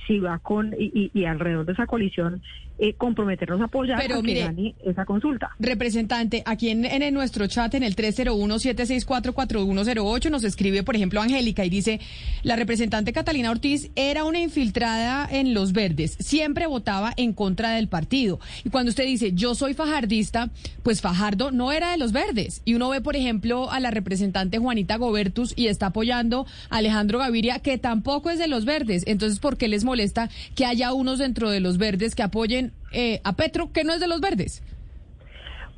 si 0.07 0.19
va 0.19 0.39
con 0.39 0.73
y, 0.77 1.25
alrededor 1.25 1.65
de 1.65 1.73
esa 1.73 1.85
coalición 1.85 2.41
eh, 2.79 2.93
comprometernos 2.93 3.59
a 3.61 3.65
apoyar 3.65 4.01
Pero, 4.01 4.23
que 4.23 4.39
gane 4.39 4.73
esa 4.85 5.05
consulta. 5.05 5.51
Representante, 5.59 6.41
aquí 6.45 6.69
en, 6.69 6.85
en, 6.85 7.13
nuestro 7.13 7.45
chat, 7.47 7.73
en 7.73 7.83
el 7.83 7.93
301-764-4108, 7.95 10.29
nos 10.29 10.45
escribe, 10.45 10.83
por 10.83 10.95
ejemplo, 10.95 11.21
Angélica 11.21 11.65
y 11.65 11.69
dice, 11.69 11.99
la 12.43 12.55
representante 12.55 13.11
Catalina 13.11 13.51
Ortiz 13.51 13.91
era 13.95 14.23
una 14.23 14.39
infiltrada 14.39 15.27
en 15.29 15.53
los 15.53 15.73
verdes, 15.73 16.15
siempre 16.19 16.65
votaba 16.67 17.11
en 17.17 17.33
contra 17.33 17.71
del 17.71 17.89
partido. 17.89 18.39
Y 18.63 18.69
cuando 18.69 18.89
usted 18.89 19.05
dice, 19.05 19.33
yo 19.33 19.55
soy 19.55 19.73
fajardista, 19.73 20.49
pues 20.81 21.01
Fajardo 21.01 21.51
no 21.51 21.73
era 21.73 21.91
de 21.91 21.97
los 21.97 22.13
verdes. 22.13 22.61
Y 22.65 22.73
uno 22.75 22.89
ve, 22.89 23.01
por 23.01 23.15
ejemplo, 23.15 23.71
a 23.71 23.79
la 23.79 23.91
representante 23.91 24.57
Juanita 24.57 24.95
Gobertus 24.95 25.53
y 25.55 25.67
está 25.67 25.85
apoyando 25.87 26.45
a 26.69 26.77
Alejandro 26.77 27.19
Gaviria, 27.19 27.59
que 27.59 27.77
tampoco 27.77 28.29
es 28.29 28.39
de 28.39 28.47
los 28.47 28.65
verdes. 28.65 29.03
Entonces, 29.05 29.39
¿por 29.39 29.57
qué 29.57 29.67
les 29.67 29.83
molesta 29.83 30.29
que 30.55 30.65
haya 30.65 30.93
unos 30.93 31.19
dentro 31.19 31.49
de 31.49 31.59
los 31.59 31.77
verdes 31.77 32.15
que 32.15 32.23
apoyen 32.23 32.68
eh, 32.91 33.21
a 33.23 33.33
Petro, 33.33 33.71
que 33.71 33.83
no 33.83 33.93
es 33.93 33.99
de 33.99 34.07
los 34.07 34.21
verdes? 34.21 34.63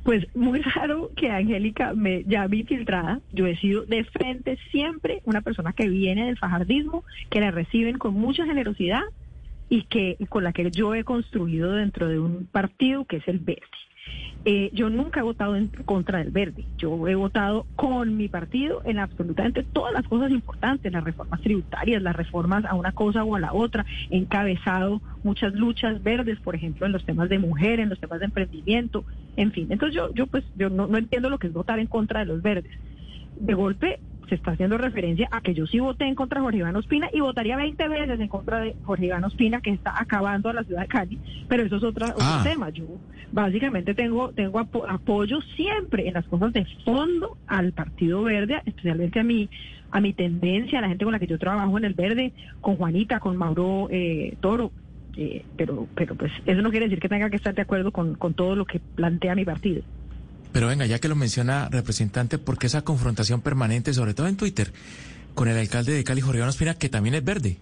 Pues 0.04 0.26
muy 0.34 0.60
raro 0.60 1.10
que 1.16 1.30
Angélica 1.30 1.94
me 1.94 2.24
llame 2.24 2.58
infiltrada. 2.58 3.20
Yo 3.32 3.46
he 3.46 3.56
sido 3.56 3.84
de 3.86 4.02
frente 4.04 4.58
siempre 4.72 5.22
una 5.24 5.42
persona 5.42 5.72
que 5.72 5.88
viene 5.88 6.26
del 6.26 6.38
fajardismo, 6.38 7.04
que 7.30 7.40
la 7.40 7.52
reciben 7.52 7.98
con 7.98 8.14
mucha 8.14 8.44
generosidad 8.44 9.02
y 9.68 9.84
que 9.84 10.16
con 10.28 10.44
la 10.44 10.52
que 10.52 10.70
yo 10.70 10.94
he 10.94 11.04
construido 11.04 11.72
dentro 11.72 12.08
de 12.08 12.18
un 12.18 12.46
partido 12.46 13.04
que 13.04 13.18
es 13.18 13.28
el 13.28 13.38
Verde. 13.38 13.62
Eh, 14.44 14.70
yo 14.72 14.90
nunca 14.90 15.20
he 15.20 15.22
votado 15.22 15.54
en 15.54 15.68
contra 15.68 16.18
del 16.18 16.32
verde. 16.32 16.64
Yo 16.76 17.06
he 17.06 17.14
votado 17.14 17.64
con 17.76 18.16
mi 18.16 18.28
partido 18.28 18.82
en 18.84 18.98
absolutamente 18.98 19.62
todas 19.62 19.92
las 19.92 20.06
cosas 20.08 20.32
importantes, 20.32 20.92
las 20.92 21.04
reformas 21.04 21.40
tributarias, 21.40 22.02
las 22.02 22.16
reformas 22.16 22.64
a 22.64 22.74
una 22.74 22.90
cosa 22.90 23.22
o 23.22 23.36
a 23.36 23.40
la 23.40 23.52
otra. 23.52 23.86
He 24.10 24.16
encabezado 24.16 25.00
muchas 25.22 25.54
luchas 25.54 26.02
verdes, 26.02 26.40
por 26.40 26.56
ejemplo, 26.56 26.86
en 26.86 26.92
los 26.92 27.04
temas 27.04 27.28
de 27.28 27.38
mujer, 27.38 27.78
en 27.78 27.88
los 27.88 28.00
temas 28.00 28.18
de 28.18 28.26
emprendimiento, 28.26 29.04
en 29.36 29.52
fin. 29.52 29.68
Entonces 29.70 29.94
yo, 29.94 30.12
yo 30.12 30.26
pues, 30.26 30.44
yo 30.56 30.70
no, 30.70 30.88
no 30.88 30.98
entiendo 30.98 31.30
lo 31.30 31.38
que 31.38 31.46
es 31.46 31.52
votar 31.52 31.78
en 31.78 31.86
contra 31.86 32.20
de 32.20 32.26
los 32.26 32.42
verdes. 32.42 32.72
De 33.38 33.54
golpe 33.54 34.00
se 34.28 34.34
está 34.34 34.52
haciendo 34.52 34.78
referencia 34.78 35.28
a 35.30 35.40
que 35.40 35.54
yo 35.54 35.66
sí 35.66 35.80
voté 35.80 36.06
en 36.06 36.14
contra 36.14 36.40
de 36.40 36.44
Jorge 36.44 36.58
Iván 36.58 36.76
Ospina 36.76 37.08
y 37.12 37.20
votaría 37.20 37.56
20 37.56 37.88
veces 37.88 38.20
en 38.20 38.28
contra 38.28 38.60
de 38.60 38.74
Jorge 38.84 39.06
Iván 39.06 39.24
Ospina, 39.24 39.60
que 39.60 39.70
está 39.70 40.00
acabando 40.00 40.48
a 40.48 40.52
la 40.52 40.64
ciudad 40.64 40.82
de 40.82 40.88
Cali, 40.88 41.18
pero 41.48 41.64
eso 41.64 41.76
es 41.76 41.82
otra, 41.82 42.08
otro 42.08 42.24
ah. 42.24 42.40
tema. 42.44 42.70
Yo 42.70 42.84
básicamente 43.32 43.94
tengo, 43.94 44.30
tengo 44.32 44.58
apoyo 44.60 45.40
siempre 45.56 46.08
en 46.08 46.14
las 46.14 46.26
cosas 46.26 46.52
de 46.52 46.66
fondo 46.84 47.36
al 47.46 47.72
Partido 47.72 48.22
Verde, 48.22 48.62
especialmente 48.64 49.20
a 49.20 49.24
mi, 49.24 49.48
a 49.90 50.00
mi 50.00 50.12
tendencia, 50.12 50.78
a 50.78 50.82
la 50.82 50.88
gente 50.88 51.04
con 51.04 51.12
la 51.12 51.18
que 51.18 51.26
yo 51.26 51.38
trabajo 51.38 51.76
en 51.78 51.84
el 51.84 51.94
Verde, 51.94 52.32
con 52.60 52.76
Juanita, 52.76 53.20
con 53.20 53.36
Mauro 53.36 53.88
eh, 53.90 54.36
Toro. 54.40 54.72
Eh, 55.14 55.44
pero, 55.56 55.86
pero 55.94 56.14
pues 56.14 56.32
eso 56.46 56.62
no 56.62 56.70
quiere 56.70 56.86
decir 56.86 56.98
que 56.98 57.10
tenga 57.10 57.28
que 57.28 57.36
estar 57.36 57.54
de 57.54 57.60
acuerdo 57.60 57.92
con, 57.92 58.14
con 58.14 58.32
todo 58.32 58.56
lo 58.56 58.64
que 58.64 58.80
plantea 58.80 59.34
mi 59.34 59.44
partido. 59.44 59.82
Pero 60.52 60.66
venga, 60.66 60.86
ya 60.86 60.98
que 60.98 61.08
lo 61.08 61.16
menciona 61.16 61.68
representante, 61.70 62.38
¿por 62.38 62.58
qué 62.58 62.66
esa 62.66 62.82
confrontación 62.82 63.40
permanente, 63.40 63.94
sobre 63.94 64.14
todo 64.14 64.28
en 64.28 64.36
Twitter, 64.36 64.72
con 65.34 65.48
el 65.48 65.56
alcalde 65.56 65.92
de 65.92 66.04
Cali, 66.04 66.20
Jorge 66.20 66.42
Ospina, 66.42 66.74
que 66.74 66.88
también 66.88 67.14
es 67.14 67.24
verde? 67.24 67.56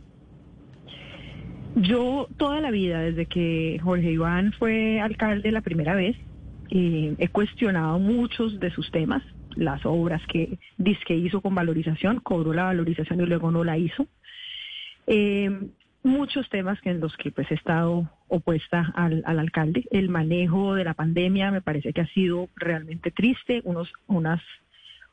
Yo 1.76 2.28
toda 2.36 2.60
la 2.60 2.72
vida, 2.72 3.00
desde 3.00 3.26
que 3.26 3.78
Jorge 3.82 4.10
Iván 4.10 4.52
fue 4.58 5.00
alcalde 5.00 5.52
la 5.52 5.60
primera 5.60 5.94
vez, 5.94 6.16
eh, 6.70 7.14
he 7.18 7.28
cuestionado 7.28 7.98
muchos 7.98 8.58
de 8.58 8.70
sus 8.72 8.90
temas, 8.90 9.22
las 9.56 9.84
obras 9.84 10.22
que 10.26 10.58
que 11.06 11.16
hizo 11.16 11.40
con 11.40 11.54
valorización, 11.54 12.20
cobró 12.20 12.52
la 12.52 12.64
valorización 12.64 13.20
y 13.20 13.26
luego 13.26 13.50
no 13.50 13.64
la 13.64 13.78
hizo. 13.78 14.06
Eh, 15.06 15.50
muchos 16.02 16.48
temas 16.48 16.80
que 16.80 16.90
en 16.90 17.00
los 17.00 17.16
que 17.16 17.30
pues 17.30 17.50
he 17.50 17.54
estado 17.54 18.08
opuesta 18.30 18.92
al, 18.94 19.22
alcalde. 19.26 19.84
El 19.90 20.08
manejo 20.08 20.74
de 20.74 20.84
la 20.84 20.94
pandemia 20.94 21.50
me 21.50 21.60
parece 21.60 21.92
que 21.92 22.00
ha 22.00 22.06
sido 22.08 22.48
realmente 22.56 23.10
triste. 23.10 23.60
Unos, 23.64 23.92
unas, 24.06 24.40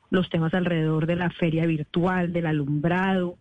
los 0.10 0.30
temas 0.30 0.54
alrededor 0.54 1.06
de 1.06 1.16
la 1.16 1.30
feria 1.30 1.66
virtual, 1.66 2.32
del 2.32 2.46
alumbrado. 2.46 3.38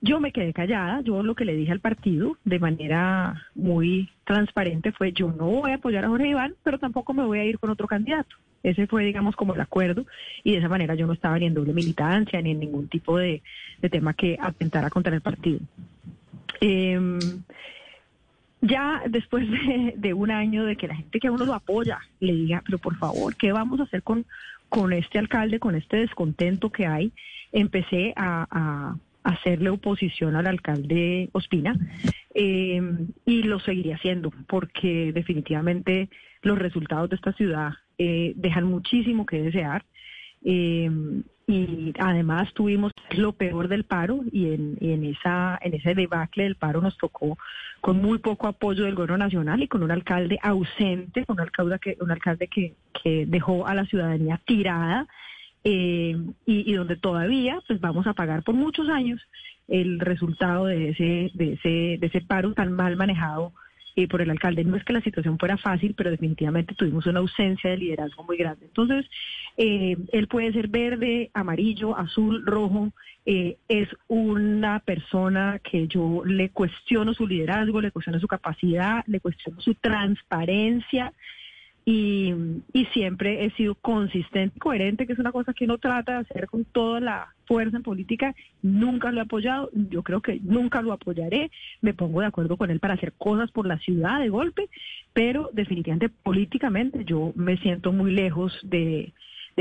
Yo 0.00 0.18
me 0.18 0.32
quedé 0.32 0.52
callada, 0.52 1.00
yo 1.02 1.22
lo 1.22 1.36
que 1.36 1.44
le 1.44 1.54
dije 1.54 1.70
al 1.70 1.78
partido 1.78 2.36
de 2.44 2.58
manera 2.58 3.46
muy 3.54 4.10
transparente 4.24 4.90
fue 4.90 5.12
yo 5.12 5.28
no 5.30 5.46
voy 5.46 5.70
a 5.70 5.76
apoyar 5.76 6.04
a 6.04 6.08
Jorge 6.08 6.28
Iván, 6.28 6.54
pero 6.64 6.78
tampoco 6.78 7.14
me 7.14 7.24
voy 7.24 7.38
a 7.38 7.44
ir 7.44 7.60
con 7.60 7.70
otro 7.70 7.86
candidato. 7.86 8.34
Ese 8.62 8.86
fue, 8.86 9.04
digamos, 9.04 9.34
como 9.36 9.54
el 9.54 9.60
acuerdo 9.60 10.06
y 10.44 10.52
de 10.52 10.58
esa 10.58 10.68
manera 10.68 10.94
yo 10.94 11.06
no 11.06 11.12
estaba 11.12 11.38
ni 11.38 11.46
en 11.46 11.54
doble 11.54 11.72
militancia 11.72 12.40
ni 12.40 12.52
en 12.52 12.60
ningún 12.60 12.88
tipo 12.88 13.18
de, 13.18 13.42
tema 13.90 14.14
que 14.14 14.38
atentara 14.40 14.88
contra 14.90 15.14
el 15.14 15.20
partido. 15.20 15.60
Em, 16.60 17.18
ya 18.62 19.02
después 19.08 19.46
de, 19.96 20.14
un 20.14 20.30
año 20.30 20.64
de 20.64 20.76
que 20.76 20.88
la 20.88 20.96
gente 20.96 21.20
que 21.20 21.28
a 21.28 21.32
uno 21.32 21.44
lo 21.44 21.54
apoya 21.54 21.98
le 22.20 22.32
diga, 22.32 22.62
pero 22.64 22.78
por 22.78 22.96
favor, 22.96 23.36
¿qué 23.36 23.52
vamos 23.52 23.80
a 23.80 23.82
hacer 23.82 24.02
con, 24.02 24.24
con 24.70 24.94
este 24.94 25.18
alcalde, 25.18 25.60
con 25.60 25.74
este 25.74 25.98
descontento 25.98 26.70
que 26.70 26.86
hay? 26.86 27.12
Empecé 27.52 28.14
a 28.16 28.96
hacerle 29.24 29.70
oposición 29.70 30.36
al 30.36 30.46
alcalde 30.46 31.28
Ospina 31.32 31.76
eh, 32.34 32.80
y 33.24 33.42
lo 33.42 33.60
seguiría 33.60 33.96
haciendo 33.96 34.32
porque 34.48 35.12
definitivamente 35.12 36.08
los 36.42 36.58
resultados 36.58 37.10
de 37.10 37.16
esta 37.16 37.32
ciudad 37.32 37.72
eh, 37.98 38.32
dejan 38.36 38.64
muchísimo 38.64 39.26
que 39.26 39.42
desear. 39.42 39.84
Eh, 40.44 40.90
y 41.46 41.92
además 41.98 42.52
tuvimos 42.54 42.92
lo 43.10 43.32
peor 43.32 43.68
del 43.68 43.84
paro 43.84 44.20
y 44.30 44.52
en, 44.52 44.76
en, 44.80 45.04
esa 45.04 45.58
en 45.60 45.74
ese 45.74 45.94
debacle 45.94 46.44
del 46.44 46.56
paro 46.56 46.80
nos 46.80 46.96
tocó 46.96 47.36
con 47.80 48.00
muy 48.00 48.18
poco 48.18 48.46
apoyo 48.46 48.84
del 48.84 48.94
gobierno 48.94 49.18
nacional 49.18 49.62
y 49.62 49.68
con 49.68 49.82
un 49.82 49.90
alcalde 49.90 50.38
ausente, 50.42 51.24
con 51.26 51.34
un 51.34 51.40
alcalde 51.40 51.78
que 51.80 51.96
un 52.00 52.10
alcalde 52.10 52.48
que, 52.48 52.74
que 53.02 53.26
dejó 53.26 53.66
a 53.66 53.74
la 53.74 53.84
ciudadanía 53.86 54.40
tirada 54.46 55.06
eh, 55.64 56.16
y, 56.46 56.72
donde 56.72 56.96
todavía 56.96 57.60
pues 57.66 57.80
vamos 57.80 58.06
a 58.06 58.14
pagar 58.14 58.42
por 58.42 58.54
muchos 58.54 58.88
años 58.88 59.20
el 59.68 60.00
resultado 60.00 60.66
de 60.66 60.90
ese, 60.90 61.30
de 61.34 61.52
ese, 61.52 61.98
de 62.00 62.06
ese 62.06 62.20
paro 62.20 62.52
tan 62.52 62.72
mal 62.72 62.96
manejado 62.96 63.52
eh, 63.96 64.08
por 64.08 64.22
el 64.22 64.30
alcalde. 64.30 64.64
No 64.64 64.76
es 64.76 64.84
que 64.84 64.92
la 64.92 65.00
situación 65.00 65.38
fuera 65.38 65.56
fácil, 65.56 65.94
pero 65.94 66.10
definitivamente 66.10 66.74
tuvimos 66.74 67.06
una 67.06 67.20
ausencia 67.20 67.70
de 67.70 67.76
liderazgo 67.76 68.24
muy 68.24 68.36
grande. 68.36 68.66
Entonces, 68.66 69.06
eh, 69.56 69.96
él 70.12 70.28
puede 70.28 70.52
ser 70.52 70.68
verde, 70.68 71.30
amarillo, 71.34 71.96
azul, 71.96 72.44
rojo. 72.46 72.92
es 73.24 73.88
una 74.08 74.80
persona 74.80 75.60
que 75.62 75.86
yo 75.86 76.22
le 76.24 76.50
cuestiono 76.50 77.14
su 77.14 77.26
liderazgo, 77.26 77.80
le 77.80 77.92
cuestiono 77.92 78.18
su 78.18 78.26
capacidad, 78.26 79.04
le 79.06 79.20
cuestiono 79.20 79.60
su 79.60 79.74
transparencia 79.74 81.12
y, 81.84 82.32
y, 82.72 82.84
siempre 82.86 83.44
he 83.44 83.50
sido 83.52 83.74
consistente, 83.74 84.58
coherente, 84.58 85.06
que 85.06 85.14
es 85.14 85.18
una 85.18 85.32
cosa 85.32 85.52
que 85.52 85.64
uno 85.64 85.78
trata 85.78 86.12
de 86.12 86.18
hacer 86.18 86.46
con 86.46 86.64
toda 86.64 87.00
la 87.00 87.34
fuerza 87.52 87.76
en 87.76 87.82
política. 87.82 88.34
Nunca 88.62 89.12
lo 89.12 89.18
he 89.18 89.24
apoyado, 89.24 89.70
yo 89.74 90.02
creo 90.02 90.22
que 90.22 90.40
nunca 90.42 90.80
lo 90.80 90.92
apoyaré. 90.92 91.50
Me 91.82 91.92
pongo 91.92 92.20
de 92.20 92.26
acuerdo 92.26 92.56
con 92.56 92.70
él 92.70 92.80
para 92.80 92.94
hacer 92.94 93.12
cosas 93.12 93.50
por 93.50 93.66
la 93.66 93.78
ciudad 93.78 94.20
de 94.20 94.30
golpe, 94.30 94.70
pero 95.12 95.50
definitivamente 95.52 96.08
políticamente 96.08 97.04
yo 97.04 97.32
me 97.36 97.58
siento 97.58 97.92
muy 97.92 98.10
lejos 98.12 98.58
de, 98.62 99.12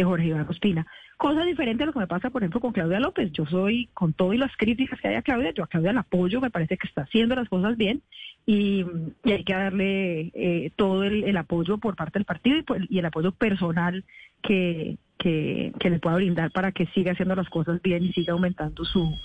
Jorge 0.02 0.28
Iván 0.28 0.48
Ospina. 0.48 0.88
Cosa 1.22 1.46
diferente 1.46 1.84
a 1.84 1.86
lo 1.86 1.94
que 1.94 2.00
me 2.00 2.08
pasa, 2.08 2.32
por 2.32 2.42
ejemplo, 2.42 2.60
con 2.60 2.72
Claudia 2.72 3.00
López. 3.00 3.32
Yo 3.32 3.46
soy, 3.46 3.90
con 3.94 4.12
todas 4.12 4.40
las 4.40 4.58
críticas 4.58 5.00
que 5.00 5.10
hay 5.10 5.13
a 5.13 5.22
Claudia, 5.22 5.54
yo 5.56 5.63
a 5.63 5.68
Claudia 5.68 5.94
la 5.94 6.00
apoyo, 6.00 6.42
me 6.42 6.50
parece 6.50 6.78
que 6.78 6.88
está 6.88 7.04
haciendo 7.04 7.36
las 7.36 7.48
cosas 7.48 7.78
bien 7.78 8.01
y, 8.48 8.84
hay 9.24 9.44
que 9.44 9.54
darle 9.54 10.32
eh, 10.34 10.72
todo 10.75 11.04
el, 11.04 11.38
apoyo 11.38 11.78
por 11.78 11.96
parte 11.96 12.18
del 12.18 12.25
partido 12.25 12.58
y, 12.58 12.63
pues, 12.63 12.82
y 12.90 12.98
el 12.98 13.06
apoyo 13.06 13.34
personal 13.34 14.04
que, 14.42 14.98
que, 15.20 15.72
le 15.80 16.00
pueda 16.00 16.16
brindar 16.16 16.50
para 16.50 16.72
que 16.72 16.88
siga 16.88 17.12
haciendo 17.12 17.36
las 17.36 17.50
cosas 17.50 17.80
bien 17.84 18.04
y 18.04 18.13
siga 18.13 18.34
aumentando 18.34 18.84
su, 18.84 19.16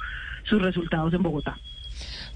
sus 0.44 0.60
resultados 0.60 1.14
en 1.14 1.22
Bogotá. 1.22 1.58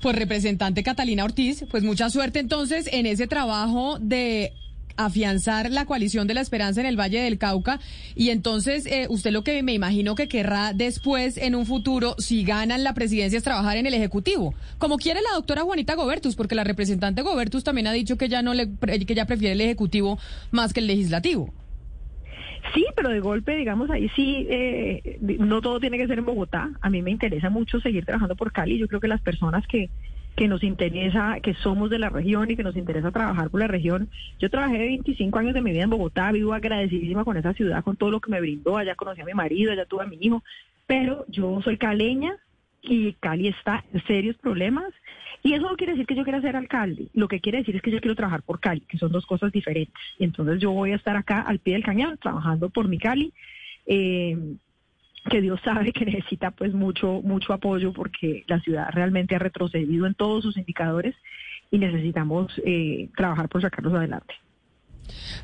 Pues 0.00 0.16
representante 0.16 0.82
Catalina 0.82 1.22
Ortiz, 1.22 1.66
pues 1.70 1.84
mucha 1.84 2.08
suerte 2.08 2.38
entonces 2.38 2.88
en 2.90 3.04
ese 3.04 3.26
trabajo 3.26 3.98
de 3.98 4.54
afianzar 4.96 5.70
la 5.70 5.84
coalición 5.84 6.26
de 6.26 6.34
la 6.34 6.40
esperanza 6.40 6.80
en 6.80 6.86
el 6.86 6.98
Valle 6.98 7.20
del 7.20 7.38
Cauca. 7.38 7.80
Y 8.14 8.30
entonces, 8.30 8.86
eh, 8.86 9.06
usted 9.08 9.30
lo 9.30 9.44
que 9.44 9.62
me 9.62 9.72
imagino 9.72 10.14
que 10.14 10.28
querrá 10.28 10.72
después, 10.72 11.36
en 11.36 11.54
un 11.54 11.66
futuro, 11.66 12.14
si 12.18 12.44
ganan 12.44 12.84
la 12.84 12.94
presidencia, 12.94 13.36
es 13.36 13.44
trabajar 13.44 13.76
en 13.76 13.86
el 13.86 13.94
Ejecutivo. 13.94 14.54
Como 14.78 14.96
quiere 14.96 15.20
la 15.22 15.34
doctora 15.34 15.62
Juanita 15.62 15.94
Gobertus, 15.94 16.36
porque 16.36 16.54
la 16.54 16.64
representante 16.64 17.22
Gobertus 17.22 17.64
también 17.64 17.86
ha 17.86 17.92
dicho 17.92 18.16
que 18.16 18.28
ya, 18.28 18.42
no 18.42 18.54
le, 18.54 18.68
que 18.76 19.14
ya 19.14 19.26
prefiere 19.26 19.52
el 19.54 19.60
Ejecutivo 19.60 20.18
más 20.50 20.72
que 20.72 20.80
el 20.80 20.86
Legislativo. 20.86 21.52
Sí, 22.74 22.84
pero 22.94 23.08
de 23.08 23.20
golpe, 23.20 23.56
digamos, 23.56 23.90
ahí 23.90 24.08
sí, 24.14 24.46
eh, 24.48 25.18
no 25.20 25.60
todo 25.60 25.80
tiene 25.80 25.98
que 25.98 26.06
ser 26.06 26.18
en 26.18 26.26
Bogotá. 26.26 26.70
A 26.80 26.90
mí 26.90 27.02
me 27.02 27.10
interesa 27.10 27.50
mucho 27.50 27.80
seguir 27.80 28.04
trabajando 28.04 28.36
por 28.36 28.52
Cali. 28.52 28.78
Yo 28.78 28.86
creo 28.86 29.00
que 29.00 29.08
las 29.08 29.20
personas 29.20 29.66
que 29.66 29.90
que 30.40 30.48
nos 30.48 30.64
interesa, 30.64 31.36
que 31.42 31.52
somos 31.52 31.90
de 31.90 31.98
la 31.98 32.08
región 32.08 32.50
y 32.50 32.56
que 32.56 32.62
nos 32.62 32.74
interesa 32.74 33.10
trabajar 33.10 33.50
por 33.50 33.60
la 33.60 33.66
región. 33.66 34.08
Yo 34.38 34.48
trabajé 34.48 34.78
25 34.78 35.38
años 35.38 35.52
de 35.52 35.60
mi 35.60 35.70
vida 35.70 35.82
en 35.82 35.90
Bogotá, 35.90 36.32
vivo 36.32 36.54
agradecidísima 36.54 37.26
con 37.26 37.36
esa 37.36 37.52
ciudad, 37.52 37.84
con 37.84 37.96
todo 37.96 38.10
lo 38.10 38.20
que 38.20 38.30
me 38.30 38.40
brindó, 38.40 38.78
allá 38.78 38.94
conocí 38.94 39.20
a 39.20 39.26
mi 39.26 39.34
marido, 39.34 39.70
allá 39.70 39.84
tuve 39.84 40.04
a 40.04 40.06
mi 40.06 40.16
hijo, 40.18 40.42
pero 40.86 41.26
yo 41.28 41.60
soy 41.60 41.76
caleña 41.76 42.38
y 42.80 43.12
Cali 43.20 43.48
está 43.48 43.84
en 43.92 44.02
serios 44.06 44.34
problemas 44.38 44.86
y 45.42 45.52
eso 45.52 45.68
no 45.68 45.76
quiere 45.76 45.92
decir 45.92 46.06
que 46.06 46.14
yo 46.14 46.24
quiera 46.24 46.40
ser 46.40 46.56
alcalde, 46.56 47.08
lo 47.12 47.28
que 47.28 47.40
quiere 47.40 47.58
decir 47.58 47.76
es 47.76 47.82
que 47.82 47.90
yo 47.90 48.00
quiero 48.00 48.16
trabajar 48.16 48.40
por 48.40 48.60
Cali, 48.60 48.80
que 48.80 48.96
son 48.96 49.12
dos 49.12 49.26
cosas 49.26 49.52
diferentes. 49.52 49.92
Entonces 50.18 50.58
yo 50.58 50.70
voy 50.70 50.92
a 50.92 50.96
estar 50.96 51.16
acá 51.16 51.42
al 51.42 51.58
pie 51.58 51.74
del 51.74 51.84
cañón 51.84 52.16
trabajando 52.16 52.70
por 52.70 52.88
mi 52.88 52.96
Cali. 52.96 53.34
Eh, 53.84 54.38
que 55.28 55.40
Dios 55.40 55.60
sabe 55.64 55.92
que 55.92 56.04
necesita 56.04 56.50
pues 56.50 56.72
mucho 56.72 57.20
mucho 57.22 57.52
apoyo 57.52 57.92
porque 57.92 58.44
la 58.46 58.60
ciudad 58.60 58.88
realmente 58.92 59.34
ha 59.34 59.38
retrocedido 59.38 60.06
en 60.06 60.14
todos 60.14 60.44
sus 60.44 60.56
indicadores 60.56 61.14
y 61.70 61.78
necesitamos 61.78 62.52
eh, 62.64 63.08
trabajar 63.16 63.48
por 63.48 63.62
sacarlos 63.62 63.94
adelante. 63.94 64.34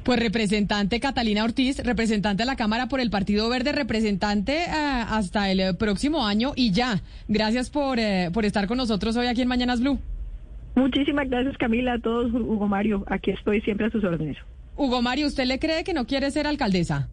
Pues 0.05 0.21
representante 0.21 1.01
Catalina 1.01 1.45
Ortiz, 1.45 1.83
representante 1.85 2.45
de 2.45 2.47
la 2.47 2.57
Cámara 2.57 2.89
por 2.89 3.01
el 3.01 3.11
Partido 3.11 3.49
Verde, 3.49 3.73
representante 3.73 4.65
eh, 4.65 4.69
hasta 4.69 5.51
el 5.51 5.77
próximo 5.77 6.27
año 6.27 6.53
y 6.55 6.71
ya. 6.71 7.01
Gracias 7.29 7.71
por, 7.71 7.99
eh, 7.99 8.31
por 8.33 8.45
estar 8.45 8.67
con 8.67 8.79
nosotros 8.79 9.17
hoy 9.17 9.27
aquí 9.27 9.43
en 9.43 9.49
Mañanas 9.49 9.81
Blue. 9.81 9.99
Muchísimas 10.77 11.29
gracias 11.29 11.57
Camila, 11.57 11.95
a 11.95 11.99
todos, 11.99 12.33
Hugo 12.33 12.69
Mario, 12.69 13.05
aquí 13.09 13.31
estoy 13.31 13.61
siempre 13.63 13.87
a 13.87 13.91
sus 13.91 14.05
órdenes. 14.05 14.37
Hugo 14.77 15.01
Mario, 15.01 15.27
¿usted 15.27 15.47
le 15.47 15.59
cree 15.59 15.85
que 15.85 15.95
no 15.95 16.07
quiere 16.07 16.31
ser 16.31 16.47
alcaldesa? 16.47 17.09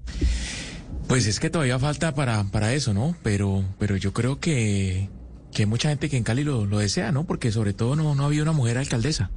Pues 1.14 1.28
es 1.28 1.40
que 1.40 1.52
todavía 1.52 1.78
falta 1.78 2.16
para, 2.16 2.44
para 2.46 2.74
eso, 2.74 2.92
¿no? 2.92 3.16
Pero, 3.22 3.64
pero 3.78 3.96
yo 3.98 4.14
creo 4.14 4.40
que, 4.40 5.10
que 5.52 5.62
hay 5.62 5.66
mucha 5.68 5.90
gente 5.90 6.10
que 6.10 6.18
en 6.18 6.24
Cali 6.24 6.44
lo, 6.44 6.66
lo 6.66 6.80
desea, 6.80 7.12
¿no? 7.12 7.28
Porque 7.28 7.52
sobre 7.52 7.72
todo 7.72 7.96
no, 7.96 8.16
no 8.16 8.24
ha 8.24 8.26
habido 8.26 8.42
una 8.42 8.52
mujer 8.52 8.80
alcaldesa. 8.80 9.30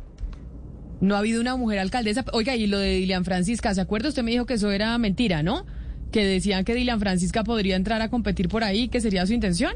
No 1.02 1.16
ha 1.16 1.18
habido 1.18 1.38
una 1.38 1.54
mujer 1.54 1.80
alcaldesa. 1.80 2.24
Oiga, 2.32 2.56
y 2.56 2.66
lo 2.66 2.78
de 2.78 2.94
Dilian 2.94 3.26
Francisca, 3.26 3.74
¿se 3.74 3.82
acuerda? 3.82 4.08
Usted 4.08 4.22
me 4.22 4.30
dijo 4.30 4.46
que 4.46 4.54
eso 4.54 4.70
era 4.70 4.96
mentira, 4.96 5.42
¿no? 5.42 5.66
Que 6.12 6.24
decían 6.24 6.64
que 6.64 6.74
Dilian 6.74 6.98
Francisca 6.98 7.44
podría 7.44 7.76
entrar 7.76 8.00
a 8.00 8.08
competir 8.08 8.48
por 8.48 8.64
ahí, 8.64 8.88
que 8.88 9.02
sería 9.02 9.26
su 9.26 9.34
intención. 9.34 9.74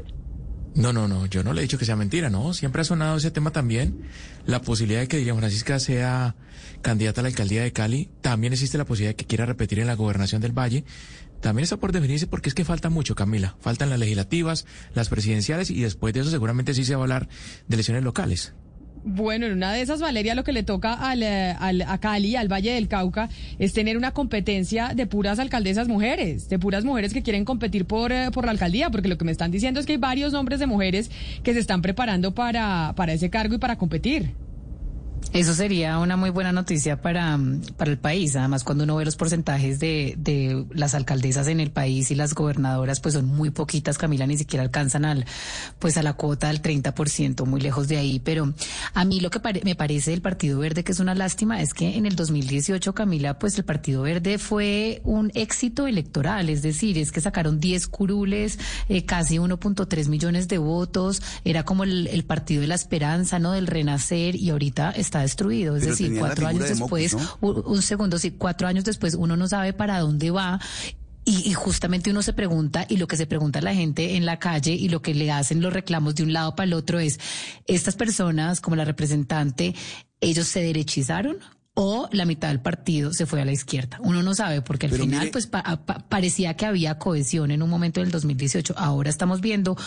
No, 0.73 0.93
no, 0.93 1.07
no, 1.07 1.27
yo 1.27 1.43
no 1.43 1.53
le 1.53 1.59
he 1.59 1.63
dicho 1.63 1.77
que 1.77 1.85
sea 1.85 1.97
mentira, 1.97 2.31
¿no? 2.31 2.55
Siempre 2.55 2.81
ha 2.81 2.85
sonado 2.85 3.17
ese 3.17 3.29
tema 3.29 3.51
también. 3.51 4.01
La 4.47 4.59
posibilidad 4.63 5.01
de 5.01 5.07
que 5.07 5.17
Dilian 5.17 5.37
Francisca 5.37 5.77
sea 5.79 6.35
candidata 6.81 7.21
a 7.21 7.23
la 7.23 7.27
alcaldía 7.29 7.61
de 7.61 7.71
Cali. 7.73 8.09
También 8.21 8.53
existe 8.53 8.79
la 8.79 8.85
posibilidad 8.85 9.11
de 9.11 9.17
que 9.17 9.25
quiera 9.25 9.45
repetir 9.45 9.79
en 9.79 9.85
la 9.85 9.93
gobernación 9.93 10.41
del 10.41 10.57
Valle. 10.57 10.83
También 11.41 11.63
está 11.63 11.77
por 11.77 11.91
definirse 11.91 12.27
porque 12.27 12.49
es 12.49 12.55
que 12.55 12.63
falta 12.63 12.89
mucho, 12.89 13.15
Camila. 13.15 13.55
Faltan 13.59 13.89
las 13.89 13.99
legislativas, 13.99 14.65
las 14.93 15.09
presidenciales 15.09 15.69
y 15.71 15.81
después 15.81 16.13
de 16.13 16.21
eso 16.21 16.29
seguramente 16.29 16.73
sí 16.73 16.85
se 16.85 16.95
va 16.95 17.01
a 17.01 17.03
hablar 17.03 17.27
de 17.67 17.75
elecciones 17.75 18.03
locales. 18.03 18.53
Bueno, 19.03 19.47
en 19.47 19.53
una 19.53 19.73
de 19.73 19.81
esas, 19.81 19.99
Valeria, 19.99 20.35
lo 20.35 20.43
que 20.43 20.51
le 20.51 20.61
toca 20.61 20.93
al, 20.93 21.23
eh, 21.23 21.55
al, 21.59 21.81
a 21.81 21.97
Cali, 21.97 22.35
al 22.35 22.47
Valle 22.47 22.73
del 22.73 22.87
Cauca, 22.87 23.29
es 23.57 23.73
tener 23.73 23.97
una 23.97 24.11
competencia 24.11 24.89
de 24.93 25.07
puras 25.07 25.39
alcaldesas 25.39 25.87
mujeres, 25.87 26.49
de 26.49 26.59
puras 26.59 26.85
mujeres 26.85 27.11
que 27.11 27.23
quieren 27.23 27.43
competir 27.43 27.85
por, 27.85 28.11
eh, 28.11 28.29
por 28.31 28.45
la 28.45 28.51
alcaldía, 28.51 28.91
porque 28.91 29.07
lo 29.07 29.17
que 29.17 29.25
me 29.25 29.31
están 29.31 29.49
diciendo 29.49 29.79
es 29.79 29.87
que 29.87 29.93
hay 29.93 29.97
varios 29.97 30.33
nombres 30.33 30.59
de 30.59 30.67
mujeres 30.67 31.09
que 31.41 31.53
se 31.53 31.59
están 31.59 31.81
preparando 31.81 32.35
para, 32.35 32.93
para 32.95 33.13
ese 33.13 33.31
cargo 33.31 33.55
y 33.55 33.57
para 33.57 33.77
competir. 33.77 34.35
Eso 35.33 35.53
sería 35.53 35.97
una 35.99 36.17
muy 36.17 36.29
buena 36.29 36.51
noticia 36.51 37.01
para, 37.01 37.39
para 37.77 37.89
el 37.89 37.97
país. 37.97 38.35
Además, 38.35 38.65
cuando 38.65 38.83
uno 38.83 38.97
ve 38.97 39.05
los 39.05 39.15
porcentajes 39.15 39.79
de, 39.79 40.15
de 40.17 40.65
las 40.71 40.93
alcaldesas 40.93 41.47
en 41.47 41.61
el 41.61 41.71
país 41.71 42.11
y 42.11 42.15
las 42.15 42.33
gobernadoras, 42.33 42.99
pues 42.99 43.13
son 43.13 43.27
muy 43.27 43.49
poquitas, 43.49 43.97
Camila, 43.97 44.27
ni 44.27 44.37
siquiera 44.37 44.63
alcanzan 44.63 45.05
al, 45.05 45.25
pues 45.79 45.95
a 45.95 46.03
la 46.03 46.13
cuota 46.13 46.47
del 46.47 46.61
30%, 46.61 47.45
muy 47.45 47.61
lejos 47.61 47.87
de 47.87 47.97
ahí. 47.97 48.19
Pero 48.19 48.53
a 48.93 49.05
mí 49.05 49.21
lo 49.21 49.29
que 49.29 49.39
me 49.63 49.75
parece 49.75 50.11
del 50.11 50.21
Partido 50.21 50.59
Verde, 50.59 50.83
que 50.83 50.91
es 50.91 50.99
una 50.99 51.15
lástima, 51.15 51.61
es 51.61 51.73
que 51.73 51.95
en 51.95 52.05
el 52.05 52.17
2018, 52.17 52.93
Camila, 52.93 53.39
pues 53.39 53.57
el 53.57 53.63
Partido 53.63 54.01
Verde 54.01 54.37
fue 54.37 55.01
un 55.05 55.31
éxito 55.33 55.87
electoral. 55.87 56.49
Es 56.49 56.61
decir, 56.61 56.97
es 56.97 57.13
que 57.13 57.21
sacaron 57.21 57.61
10 57.61 57.87
curules, 57.87 58.59
eh, 58.89 59.05
casi 59.05 59.37
1.3 59.37 60.09
millones 60.09 60.49
de 60.49 60.57
votos. 60.57 61.21
Era 61.45 61.63
como 61.63 61.85
el, 61.85 62.07
el 62.07 62.25
Partido 62.25 62.61
de 62.61 62.67
la 62.67 62.75
Esperanza, 62.75 63.39
¿no? 63.39 63.53
Del 63.53 63.67
Renacer 63.67 64.35
y 64.35 64.49
ahorita 64.49 64.91
está 64.91 65.10
destruido. 65.19 65.75
Es 65.75 65.85
decir, 65.85 66.17
cuatro 66.17 66.47
años 66.47 66.69
después, 66.69 67.15
un 67.41 67.81
segundo, 67.81 68.17
sí, 68.17 68.31
cuatro 68.31 68.67
años 68.67 68.85
después 68.85 69.15
uno 69.15 69.35
no 69.35 69.47
sabe 69.47 69.73
para 69.73 69.99
dónde 69.99 70.31
va 70.31 70.59
Y, 71.23 71.53
justamente 71.53 72.09
uno 72.09 72.23
se 72.23 72.33
pregunta, 72.33 72.85
y 72.89 72.97
lo 72.97 73.07
que 73.07 73.17
se 73.17 73.27
pregunta 73.27 73.61
la 73.61 73.75
gente 73.75 74.15
en 74.15 74.25
la 74.25 74.39
calle 74.39 74.71
y 74.71 74.89
lo 74.89 75.03
que 75.03 75.13
le 75.13 75.31
hacen 75.31 75.61
los 75.61 75.71
reclamos 75.71 76.15
de 76.15 76.23
un 76.23 76.33
lado 76.33 76.55
para 76.55 76.65
el 76.65 76.73
otro 76.73 76.99
es, 76.99 77.19
estas 77.67 77.95
personas, 77.95 78.59
como 78.59 78.75
la 78.75 78.85
representante, 78.85 79.75
¿ellos 80.19 80.47
se 80.47 80.63
derechizaron 80.63 81.37
o 81.73 82.09
la 82.11 82.25
mitad 82.25 82.49
del 82.49 82.59
partido 82.59 83.13
se 83.13 83.25
fue 83.25 83.41
a 83.41 83.45
la 83.45 83.53
izquierda. 83.53 83.97
Uno 84.01 84.21
no 84.23 84.35
sabe 84.35 84.61
porque 84.61 84.87
al 84.87 84.93
final 84.93 85.29
pues 85.31 85.49
parecía 86.09 86.55
que 86.55 86.65
había 86.65 86.97
cohesión 86.97 87.51
en 87.51 87.61
un 87.61 87.69
momento 87.69 88.01
del 88.01 88.11
2018. 88.11 88.73
Ahora 88.77 89.09
estamos 89.09 89.39
viendo 89.39 89.77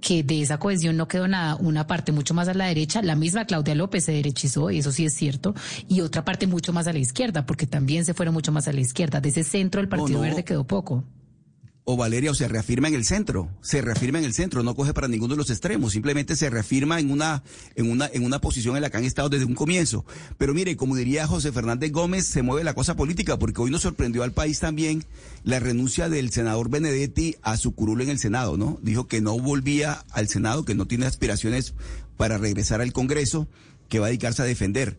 que 0.00 0.22
de 0.22 0.42
esa 0.42 0.58
cohesión 0.58 0.96
no 0.96 1.06
quedó 1.06 1.28
nada. 1.28 1.56
Una 1.56 1.86
parte 1.86 2.10
mucho 2.10 2.34
más 2.34 2.48
a 2.48 2.54
la 2.54 2.66
derecha, 2.66 3.02
la 3.02 3.14
misma 3.14 3.44
Claudia 3.44 3.74
López 3.74 4.04
se 4.04 4.12
derechizó, 4.12 4.70
y 4.70 4.78
eso 4.78 4.90
sí 4.90 5.04
es 5.04 5.14
cierto, 5.14 5.54
y 5.88 6.00
otra 6.00 6.24
parte 6.24 6.46
mucho 6.46 6.72
más 6.72 6.86
a 6.88 6.92
la 6.92 6.98
izquierda, 6.98 7.46
porque 7.46 7.66
también 7.66 8.04
se 8.04 8.14
fueron 8.14 8.34
mucho 8.34 8.52
más 8.52 8.66
a 8.68 8.72
la 8.72 8.80
izquierda. 8.80 9.20
De 9.20 9.28
ese 9.28 9.44
centro 9.44 9.80
el 9.80 9.88
Partido 9.88 10.20
Verde 10.20 10.44
quedó 10.44 10.66
poco 10.66 11.04
o 11.90 11.96
Valeria 11.96 12.32
o 12.32 12.34
se 12.34 12.46
reafirma 12.48 12.88
en 12.88 12.94
el 12.94 13.06
centro, 13.06 13.48
se 13.62 13.80
reafirma 13.80 14.18
en 14.18 14.26
el 14.26 14.34
centro, 14.34 14.62
no 14.62 14.74
coge 14.74 14.92
para 14.92 15.08
ninguno 15.08 15.32
de 15.32 15.38
los 15.38 15.48
extremos, 15.48 15.92
simplemente 15.92 16.36
se 16.36 16.50
reafirma 16.50 17.00
en 17.00 17.10
una, 17.10 17.42
en 17.76 17.90
una, 17.90 18.10
en 18.12 18.26
una 18.26 18.42
posición 18.42 18.76
en 18.76 18.82
la 18.82 18.90
que 18.90 18.98
han 18.98 19.04
estado 19.04 19.30
desde 19.30 19.46
un 19.46 19.54
comienzo. 19.54 20.04
Pero 20.36 20.52
mire, 20.52 20.76
como 20.76 20.96
diría 20.96 21.26
José 21.26 21.50
Fernández 21.50 21.90
Gómez, 21.90 22.26
se 22.26 22.42
mueve 22.42 22.62
la 22.62 22.74
cosa 22.74 22.94
política, 22.94 23.38
porque 23.38 23.62
hoy 23.62 23.70
nos 23.70 23.80
sorprendió 23.80 24.22
al 24.22 24.32
país 24.32 24.60
también 24.60 25.02
la 25.44 25.60
renuncia 25.60 26.10
del 26.10 26.30
senador 26.30 26.68
Benedetti 26.68 27.36
a 27.40 27.56
su 27.56 27.74
curul 27.74 28.02
en 28.02 28.10
el 28.10 28.18
Senado, 28.18 28.58
¿no? 28.58 28.78
Dijo 28.82 29.06
que 29.06 29.22
no 29.22 29.38
volvía 29.38 30.04
al 30.10 30.28
Senado, 30.28 30.66
que 30.66 30.74
no 30.74 30.86
tiene 30.86 31.06
aspiraciones 31.06 31.72
para 32.18 32.36
regresar 32.36 32.82
al 32.82 32.92
Congreso, 32.92 33.48
que 33.88 33.98
va 33.98 34.08
a 34.08 34.08
dedicarse 34.10 34.42
a 34.42 34.44
defender 34.44 34.98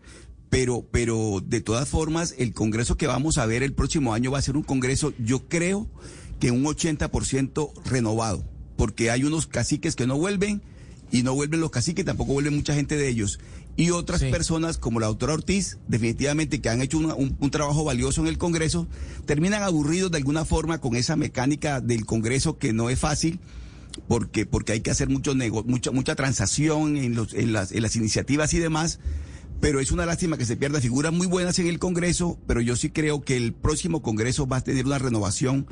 pero, 0.49 0.83
pero 0.89 1.43
de 1.45 1.61
todas 1.61 1.87
formas, 1.87 2.33
el 2.39 2.55
Congreso 2.55 2.97
que 2.97 3.05
vamos 3.05 3.37
a 3.37 3.45
ver 3.45 3.61
el 3.61 3.73
próximo 3.73 4.15
año 4.15 4.31
va 4.31 4.39
a 4.39 4.41
ser 4.41 4.57
un 4.57 4.63
Congreso, 4.63 5.13
yo 5.19 5.47
creo, 5.47 5.87
que 6.39 6.51
un 6.51 6.63
80% 6.63 7.71
renovado, 7.85 8.43
porque 8.77 9.11
hay 9.11 9.23
unos 9.23 9.47
caciques 9.47 9.95
que 9.95 10.07
no 10.07 10.17
vuelven 10.17 10.61
y 11.11 11.23
no 11.23 11.33
vuelven 11.33 11.59
los 11.59 11.71
caciques, 11.71 12.05
tampoco 12.05 12.33
vuelve 12.33 12.51
mucha 12.51 12.73
gente 12.73 12.95
de 12.95 13.07
ellos. 13.09 13.39
Y 13.75 13.91
otras 13.91 14.21
personas 14.23 14.77
como 14.77 14.99
la 14.99 15.07
doctora 15.07 15.33
Ortiz, 15.33 15.77
definitivamente 15.87 16.59
que 16.59 16.69
han 16.69 16.81
hecho 16.81 16.97
un, 16.97 17.51
trabajo 17.51 17.83
valioso 17.83 18.21
en 18.21 18.27
el 18.27 18.37
Congreso, 18.37 18.87
terminan 19.25 19.63
aburridos 19.63 20.11
de 20.11 20.17
alguna 20.17 20.43
forma 20.43 20.79
con 20.79 20.95
esa 20.95 21.15
mecánica 21.15 21.79
del 21.79 22.05
Congreso 22.05 22.57
que 22.57 22.73
no 22.73 22.89
es 22.89 22.99
fácil. 22.99 23.39
Porque, 24.07 24.45
porque 24.45 24.73
hay 24.73 24.81
que 24.81 24.91
hacer 24.91 25.09
mucho 25.09 25.33
mucha, 25.65 25.91
mucha 25.91 26.15
transacción 26.15 26.95
en, 26.95 27.15
los, 27.15 27.33
en, 27.33 27.53
las, 27.53 27.71
en 27.71 27.81
las 27.81 27.95
iniciativas 27.95 28.53
y 28.53 28.59
demás 28.59 28.99
pero 29.59 29.79
es 29.79 29.91
una 29.91 30.05
lástima 30.05 30.37
que 30.37 30.45
se 30.45 30.55
pierda 30.55 30.79
figuras 30.79 31.11
muy 31.11 31.27
buenas 31.27 31.59
en 31.59 31.67
el 31.67 31.79
Congreso, 31.79 32.37
pero 32.47 32.61
yo 32.61 32.75
sí 32.75 32.89
creo 32.89 33.21
que 33.21 33.37
el 33.37 33.53
próximo 33.53 34.01
Congreso 34.01 34.47
va 34.47 34.57
a 34.57 34.61
tener 34.61 34.85
una 34.85 34.99
renovación 34.99 35.67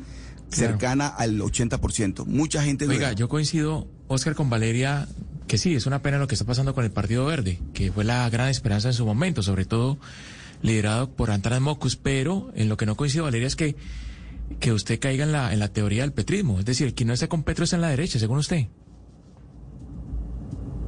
cercana 0.49 1.07
al 1.07 1.39
80%. 1.39 2.25
Mucha 2.25 2.63
gente... 2.63 2.87
Oiga, 2.87 3.13
yo 3.13 3.29
coincido, 3.29 3.87
Oscar, 4.07 4.35
con 4.35 4.49
Valeria, 4.49 5.07
que 5.47 5.57
sí, 5.57 5.75
es 5.75 5.85
una 5.85 6.01
pena 6.01 6.17
lo 6.17 6.27
que 6.27 6.35
está 6.35 6.45
pasando 6.45 6.73
con 6.73 6.83
el 6.83 6.91
Partido 6.91 7.25
Verde, 7.25 7.59
que 7.73 7.91
fue 7.91 8.03
la 8.03 8.29
gran 8.29 8.49
esperanza 8.49 8.89
en 8.89 8.93
su 8.93 9.05
momento, 9.05 9.43
sobre 9.43 9.65
todo 9.65 9.97
liderado 10.61 11.09
por 11.11 11.31
Antanas 11.31 11.61
Mocus, 11.61 11.95
pero 11.95 12.51
en 12.55 12.69
lo 12.69 12.77
que 12.77 12.85
no 12.85 12.95
coincido, 12.95 13.25
Valeria, 13.25 13.47
es 13.47 13.55
que, 13.55 13.75
que 14.59 14.73
usted 14.73 14.99
caiga 14.99 15.23
en 15.23 15.31
la, 15.31 15.53
en 15.53 15.59
la 15.59 15.67
teoría 15.67 16.01
del 16.01 16.13
petrismo, 16.13 16.59
es 16.59 16.65
decir, 16.65 16.93
quien 16.93 17.07
no 17.07 17.13
está 17.13 17.27
con 17.27 17.43
Petro 17.43 17.63
está 17.63 17.75
en 17.75 17.81
la 17.83 17.89
derecha, 17.89 18.19
según 18.19 18.39
usted. 18.39 18.67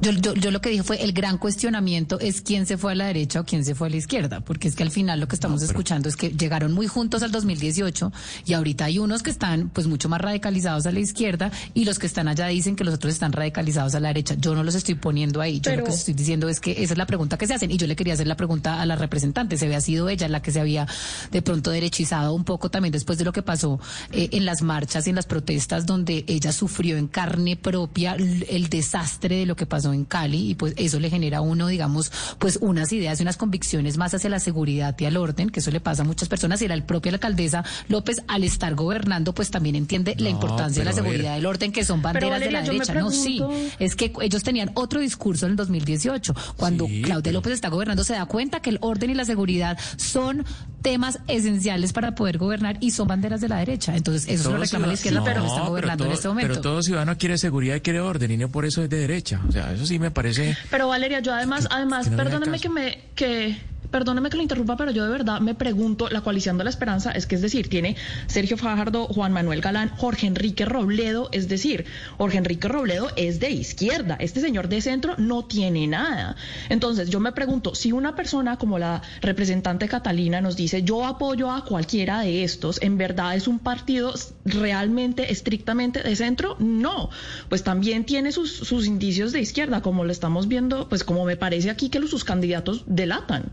Yo, 0.02 0.12
yo, 0.12 0.32
yo, 0.32 0.50
lo 0.50 0.62
que 0.62 0.70
dije 0.70 0.82
fue 0.82 1.02
el 1.02 1.12
gran 1.12 1.36
cuestionamiento 1.36 2.18
es 2.20 2.40
quién 2.40 2.64
se 2.64 2.78
fue 2.78 2.92
a 2.92 2.94
la 2.94 3.04
derecha 3.04 3.40
o 3.40 3.44
quién 3.44 3.66
se 3.66 3.74
fue 3.74 3.88
a 3.88 3.90
la 3.90 3.96
izquierda, 3.96 4.40
porque 4.40 4.66
es 4.66 4.74
que 4.74 4.82
al 4.82 4.90
final 4.90 5.20
lo 5.20 5.28
que 5.28 5.36
estamos 5.36 5.60
escuchando 5.60 6.08
es 6.08 6.16
que 6.16 6.30
llegaron 6.30 6.72
muy 6.72 6.86
juntos 6.86 7.22
al 7.22 7.30
2018 7.30 8.10
y 8.46 8.54
ahorita 8.54 8.86
hay 8.86 8.98
unos 8.98 9.22
que 9.22 9.28
están 9.28 9.68
pues 9.68 9.86
mucho 9.86 10.08
más 10.08 10.22
radicalizados 10.22 10.86
a 10.86 10.92
la 10.92 11.00
izquierda 11.00 11.52
y 11.74 11.84
los 11.84 11.98
que 11.98 12.06
están 12.06 12.28
allá 12.28 12.46
dicen 12.46 12.76
que 12.76 12.84
los 12.84 12.94
otros 12.94 13.12
están 13.12 13.32
radicalizados 13.32 13.94
a 13.94 14.00
la 14.00 14.08
derecha. 14.08 14.36
Yo 14.38 14.54
no 14.54 14.64
los 14.64 14.74
estoy 14.74 14.94
poniendo 14.94 15.42
ahí, 15.42 15.60
yo 15.60 15.76
lo 15.76 15.84
que 15.84 15.90
estoy 15.90 16.14
diciendo 16.14 16.48
es 16.48 16.60
que 16.60 16.82
esa 16.82 16.94
es 16.94 16.98
la 16.98 17.06
pregunta 17.06 17.36
que 17.36 17.46
se 17.46 17.52
hacen 17.52 17.70
y 17.70 17.76
yo 17.76 17.86
le 17.86 17.94
quería 17.94 18.14
hacer 18.14 18.26
la 18.26 18.36
pregunta 18.36 18.80
a 18.80 18.86
la 18.86 18.96
representante, 18.96 19.58
se 19.58 19.66
había 19.66 19.82
sido 19.82 20.08
ella 20.08 20.28
la 20.28 20.40
que 20.40 20.50
se 20.50 20.60
había 20.60 20.86
de 21.30 21.42
pronto 21.42 21.70
derechizado 21.72 22.32
un 22.32 22.44
poco 22.44 22.70
también 22.70 22.92
después 22.92 23.18
de 23.18 23.26
lo 23.26 23.32
que 23.32 23.42
pasó 23.42 23.78
eh, 24.12 24.30
en 24.32 24.46
las 24.46 24.62
marchas 24.62 25.06
y 25.06 25.10
en 25.10 25.16
las 25.16 25.26
protestas 25.26 25.84
donde 25.84 26.24
ella 26.26 26.52
sufrió 26.52 26.96
en 26.96 27.06
carne 27.06 27.56
propia 27.56 28.14
el 28.14 28.68
desastre 28.70 29.36
de 29.36 29.46
lo 29.46 29.56
que 29.56 29.66
pasó 29.66 29.89
en 29.92 30.04
Cali 30.04 30.50
y 30.50 30.54
pues 30.54 30.74
eso 30.76 31.00
le 31.00 31.10
genera 31.10 31.38
a 31.38 31.40
uno, 31.40 31.66
digamos, 31.68 32.12
pues 32.38 32.58
unas 32.60 32.92
ideas 32.92 33.20
y 33.20 33.22
unas 33.22 33.36
convicciones 33.36 33.96
más 33.96 34.14
hacia 34.14 34.30
la 34.30 34.40
seguridad 34.40 34.94
y 34.98 35.04
al 35.04 35.16
orden, 35.16 35.50
que 35.50 35.60
eso 35.60 35.70
le 35.70 35.80
pasa 35.80 36.02
a 36.02 36.04
muchas 36.04 36.28
personas 36.28 36.60
y 36.62 36.64
era 36.64 36.74
el 36.74 36.82
propio 36.82 37.12
alcaldesa 37.12 37.64
López 37.88 38.22
al 38.28 38.44
estar 38.44 38.74
gobernando 38.74 39.34
pues 39.34 39.50
también 39.50 39.76
entiende 39.76 40.14
la 40.18 40.28
importancia 40.28 40.82
de 40.82 40.84
la 40.84 40.92
seguridad 40.92 41.34
y 41.36 41.38
el 41.38 41.46
orden 41.46 41.72
que 41.72 41.84
son 41.84 42.02
banderas 42.02 42.40
de 42.40 42.50
la 42.50 42.62
derecha. 42.62 42.94
No, 42.94 43.10
sí, 43.10 43.42
es 43.78 43.96
que 43.96 44.12
ellos 44.20 44.42
tenían 44.42 44.70
otro 44.74 45.00
discurso 45.00 45.46
en 45.46 45.52
el 45.52 45.56
2018. 45.56 46.34
Cuando 46.56 46.86
Claudia 47.02 47.32
López 47.32 47.52
está 47.52 47.68
gobernando 47.68 48.04
se 48.04 48.14
da 48.14 48.26
cuenta 48.26 48.60
que 48.60 48.70
el 48.70 48.78
orden 48.80 49.10
y 49.10 49.14
la 49.14 49.24
seguridad 49.24 49.78
son 49.96 50.44
temas 50.82 51.20
esenciales 51.28 51.92
para 51.92 52.14
poder 52.14 52.38
gobernar 52.38 52.76
y 52.80 52.90
son 52.90 53.08
banderas 53.08 53.40
de 53.40 53.48
la 53.48 53.56
derecha. 53.56 53.96
Entonces, 53.96 54.28
eso 54.28 54.44
se 54.44 54.50
lo 54.50 54.56
reclama 54.58 54.86
la 54.86 54.94
izquierda, 54.94 55.22
pero 55.24 55.40
no 55.40 55.46
está 55.46 55.62
gobernando 55.62 56.06
en 56.06 56.12
este 56.12 56.28
momento. 56.28 56.48
Pero 56.48 56.60
todo 56.60 56.82
ciudadano 56.82 57.16
quiere 57.18 57.38
seguridad 57.38 57.76
y 57.76 57.80
quiere 57.80 58.00
orden 58.00 58.30
y 58.30 58.36
no 58.36 58.48
por 58.48 58.64
eso 58.64 58.82
es 58.82 58.90
de 58.90 58.98
derecha. 58.98 59.40
O 59.48 59.52
sea, 59.52 59.72
eso 59.72 59.86
sí 59.86 59.98
me 59.98 60.10
parece. 60.10 60.56
Pero 60.70 60.88
Valeria, 60.88 61.20
yo 61.20 61.32
además, 61.32 61.68
además, 61.70 62.08
perdónenme 62.08 62.58
que 62.58 62.68
me 62.68 62.98
que 63.14 63.56
perdóneme 63.90 64.30
que 64.30 64.36
lo 64.36 64.42
interrumpa, 64.42 64.76
pero 64.76 64.90
yo 64.90 65.04
de 65.04 65.10
verdad 65.10 65.40
me 65.40 65.54
pregunto, 65.54 66.08
la 66.08 66.20
coalición 66.20 66.58
de 66.58 66.64
la 66.64 66.70
esperanza 66.70 67.10
es 67.12 67.26
que, 67.26 67.34
es 67.34 67.42
decir, 67.42 67.68
tiene 67.68 67.96
Sergio 68.26 68.56
Fajardo, 68.56 69.06
Juan 69.06 69.32
Manuel 69.32 69.60
Galán, 69.60 69.90
Jorge 69.96 70.26
Enrique 70.26 70.64
Robledo, 70.64 71.28
es 71.32 71.48
decir, 71.48 71.84
Jorge 72.18 72.38
Enrique 72.38 72.68
Robledo 72.68 73.10
es 73.16 73.40
de 73.40 73.50
izquierda, 73.50 74.16
este 74.20 74.40
señor 74.40 74.68
de 74.68 74.80
centro 74.80 75.14
no 75.18 75.44
tiene 75.44 75.86
nada. 75.86 76.36
Entonces, 76.68 77.10
yo 77.10 77.20
me 77.20 77.32
pregunto, 77.32 77.74
si 77.74 77.92
una 77.92 78.14
persona 78.14 78.56
como 78.56 78.78
la 78.78 79.02
representante 79.20 79.88
Catalina 79.88 80.40
nos 80.40 80.56
dice, 80.56 80.82
yo 80.82 81.04
apoyo 81.04 81.50
a 81.50 81.64
cualquiera 81.64 82.20
de 82.20 82.44
estos, 82.44 82.80
¿en 82.82 82.96
verdad 82.98 83.34
es 83.34 83.48
un 83.48 83.58
partido 83.58 84.14
realmente, 84.44 85.32
estrictamente 85.32 86.02
de 86.02 86.16
centro? 86.16 86.56
No, 86.58 87.10
pues 87.48 87.64
también 87.64 88.04
tiene 88.04 88.32
sus, 88.32 88.52
sus 88.52 88.86
indicios 88.86 89.32
de 89.32 89.40
izquierda, 89.40 89.82
como 89.82 90.04
lo 90.04 90.12
estamos 90.12 90.48
viendo, 90.48 90.88
pues 90.88 91.04
como 91.04 91.24
me 91.24 91.36
parece 91.36 91.70
aquí 91.70 91.88
que 91.88 91.98
los, 91.98 92.10
sus 92.10 92.24
candidatos 92.24 92.84
delatan. 92.86 93.50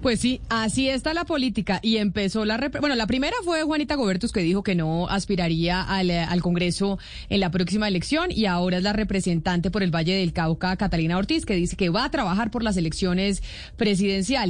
Pues 0.00 0.18
sí, 0.20 0.40
así 0.48 0.88
está 0.88 1.12
la 1.12 1.26
política 1.26 1.78
y 1.82 1.98
empezó 1.98 2.46
la... 2.46 2.56
Bueno, 2.80 2.94
la 2.94 3.06
primera 3.06 3.36
fue 3.44 3.64
Juanita 3.64 3.96
Gobertus 3.96 4.32
que 4.32 4.40
dijo 4.40 4.62
que 4.62 4.74
no 4.74 5.06
aspiraría 5.08 5.82
al, 5.82 6.10
al, 6.10 6.40
Congreso 6.40 6.98
en 7.28 7.40
la 7.40 7.50
próxima 7.50 7.86
elección 7.86 8.30
y 8.30 8.46
ahora 8.46 8.78
es 8.78 8.82
la 8.82 8.94
representante 8.94 9.70
por 9.70 9.82
el 9.82 9.94
Valle 9.94 10.14
del 10.14 10.32
Cauca, 10.32 10.74
Catalina 10.76 11.18
Ortiz, 11.18 11.44
que 11.44 11.54
dice 11.54 11.76
que 11.76 11.90
va 11.90 12.04
a 12.04 12.10
trabajar 12.10 12.50
por 12.50 12.62
las 12.62 12.78
elecciones 12.78 13.42
presidenciales. 13.76 14.48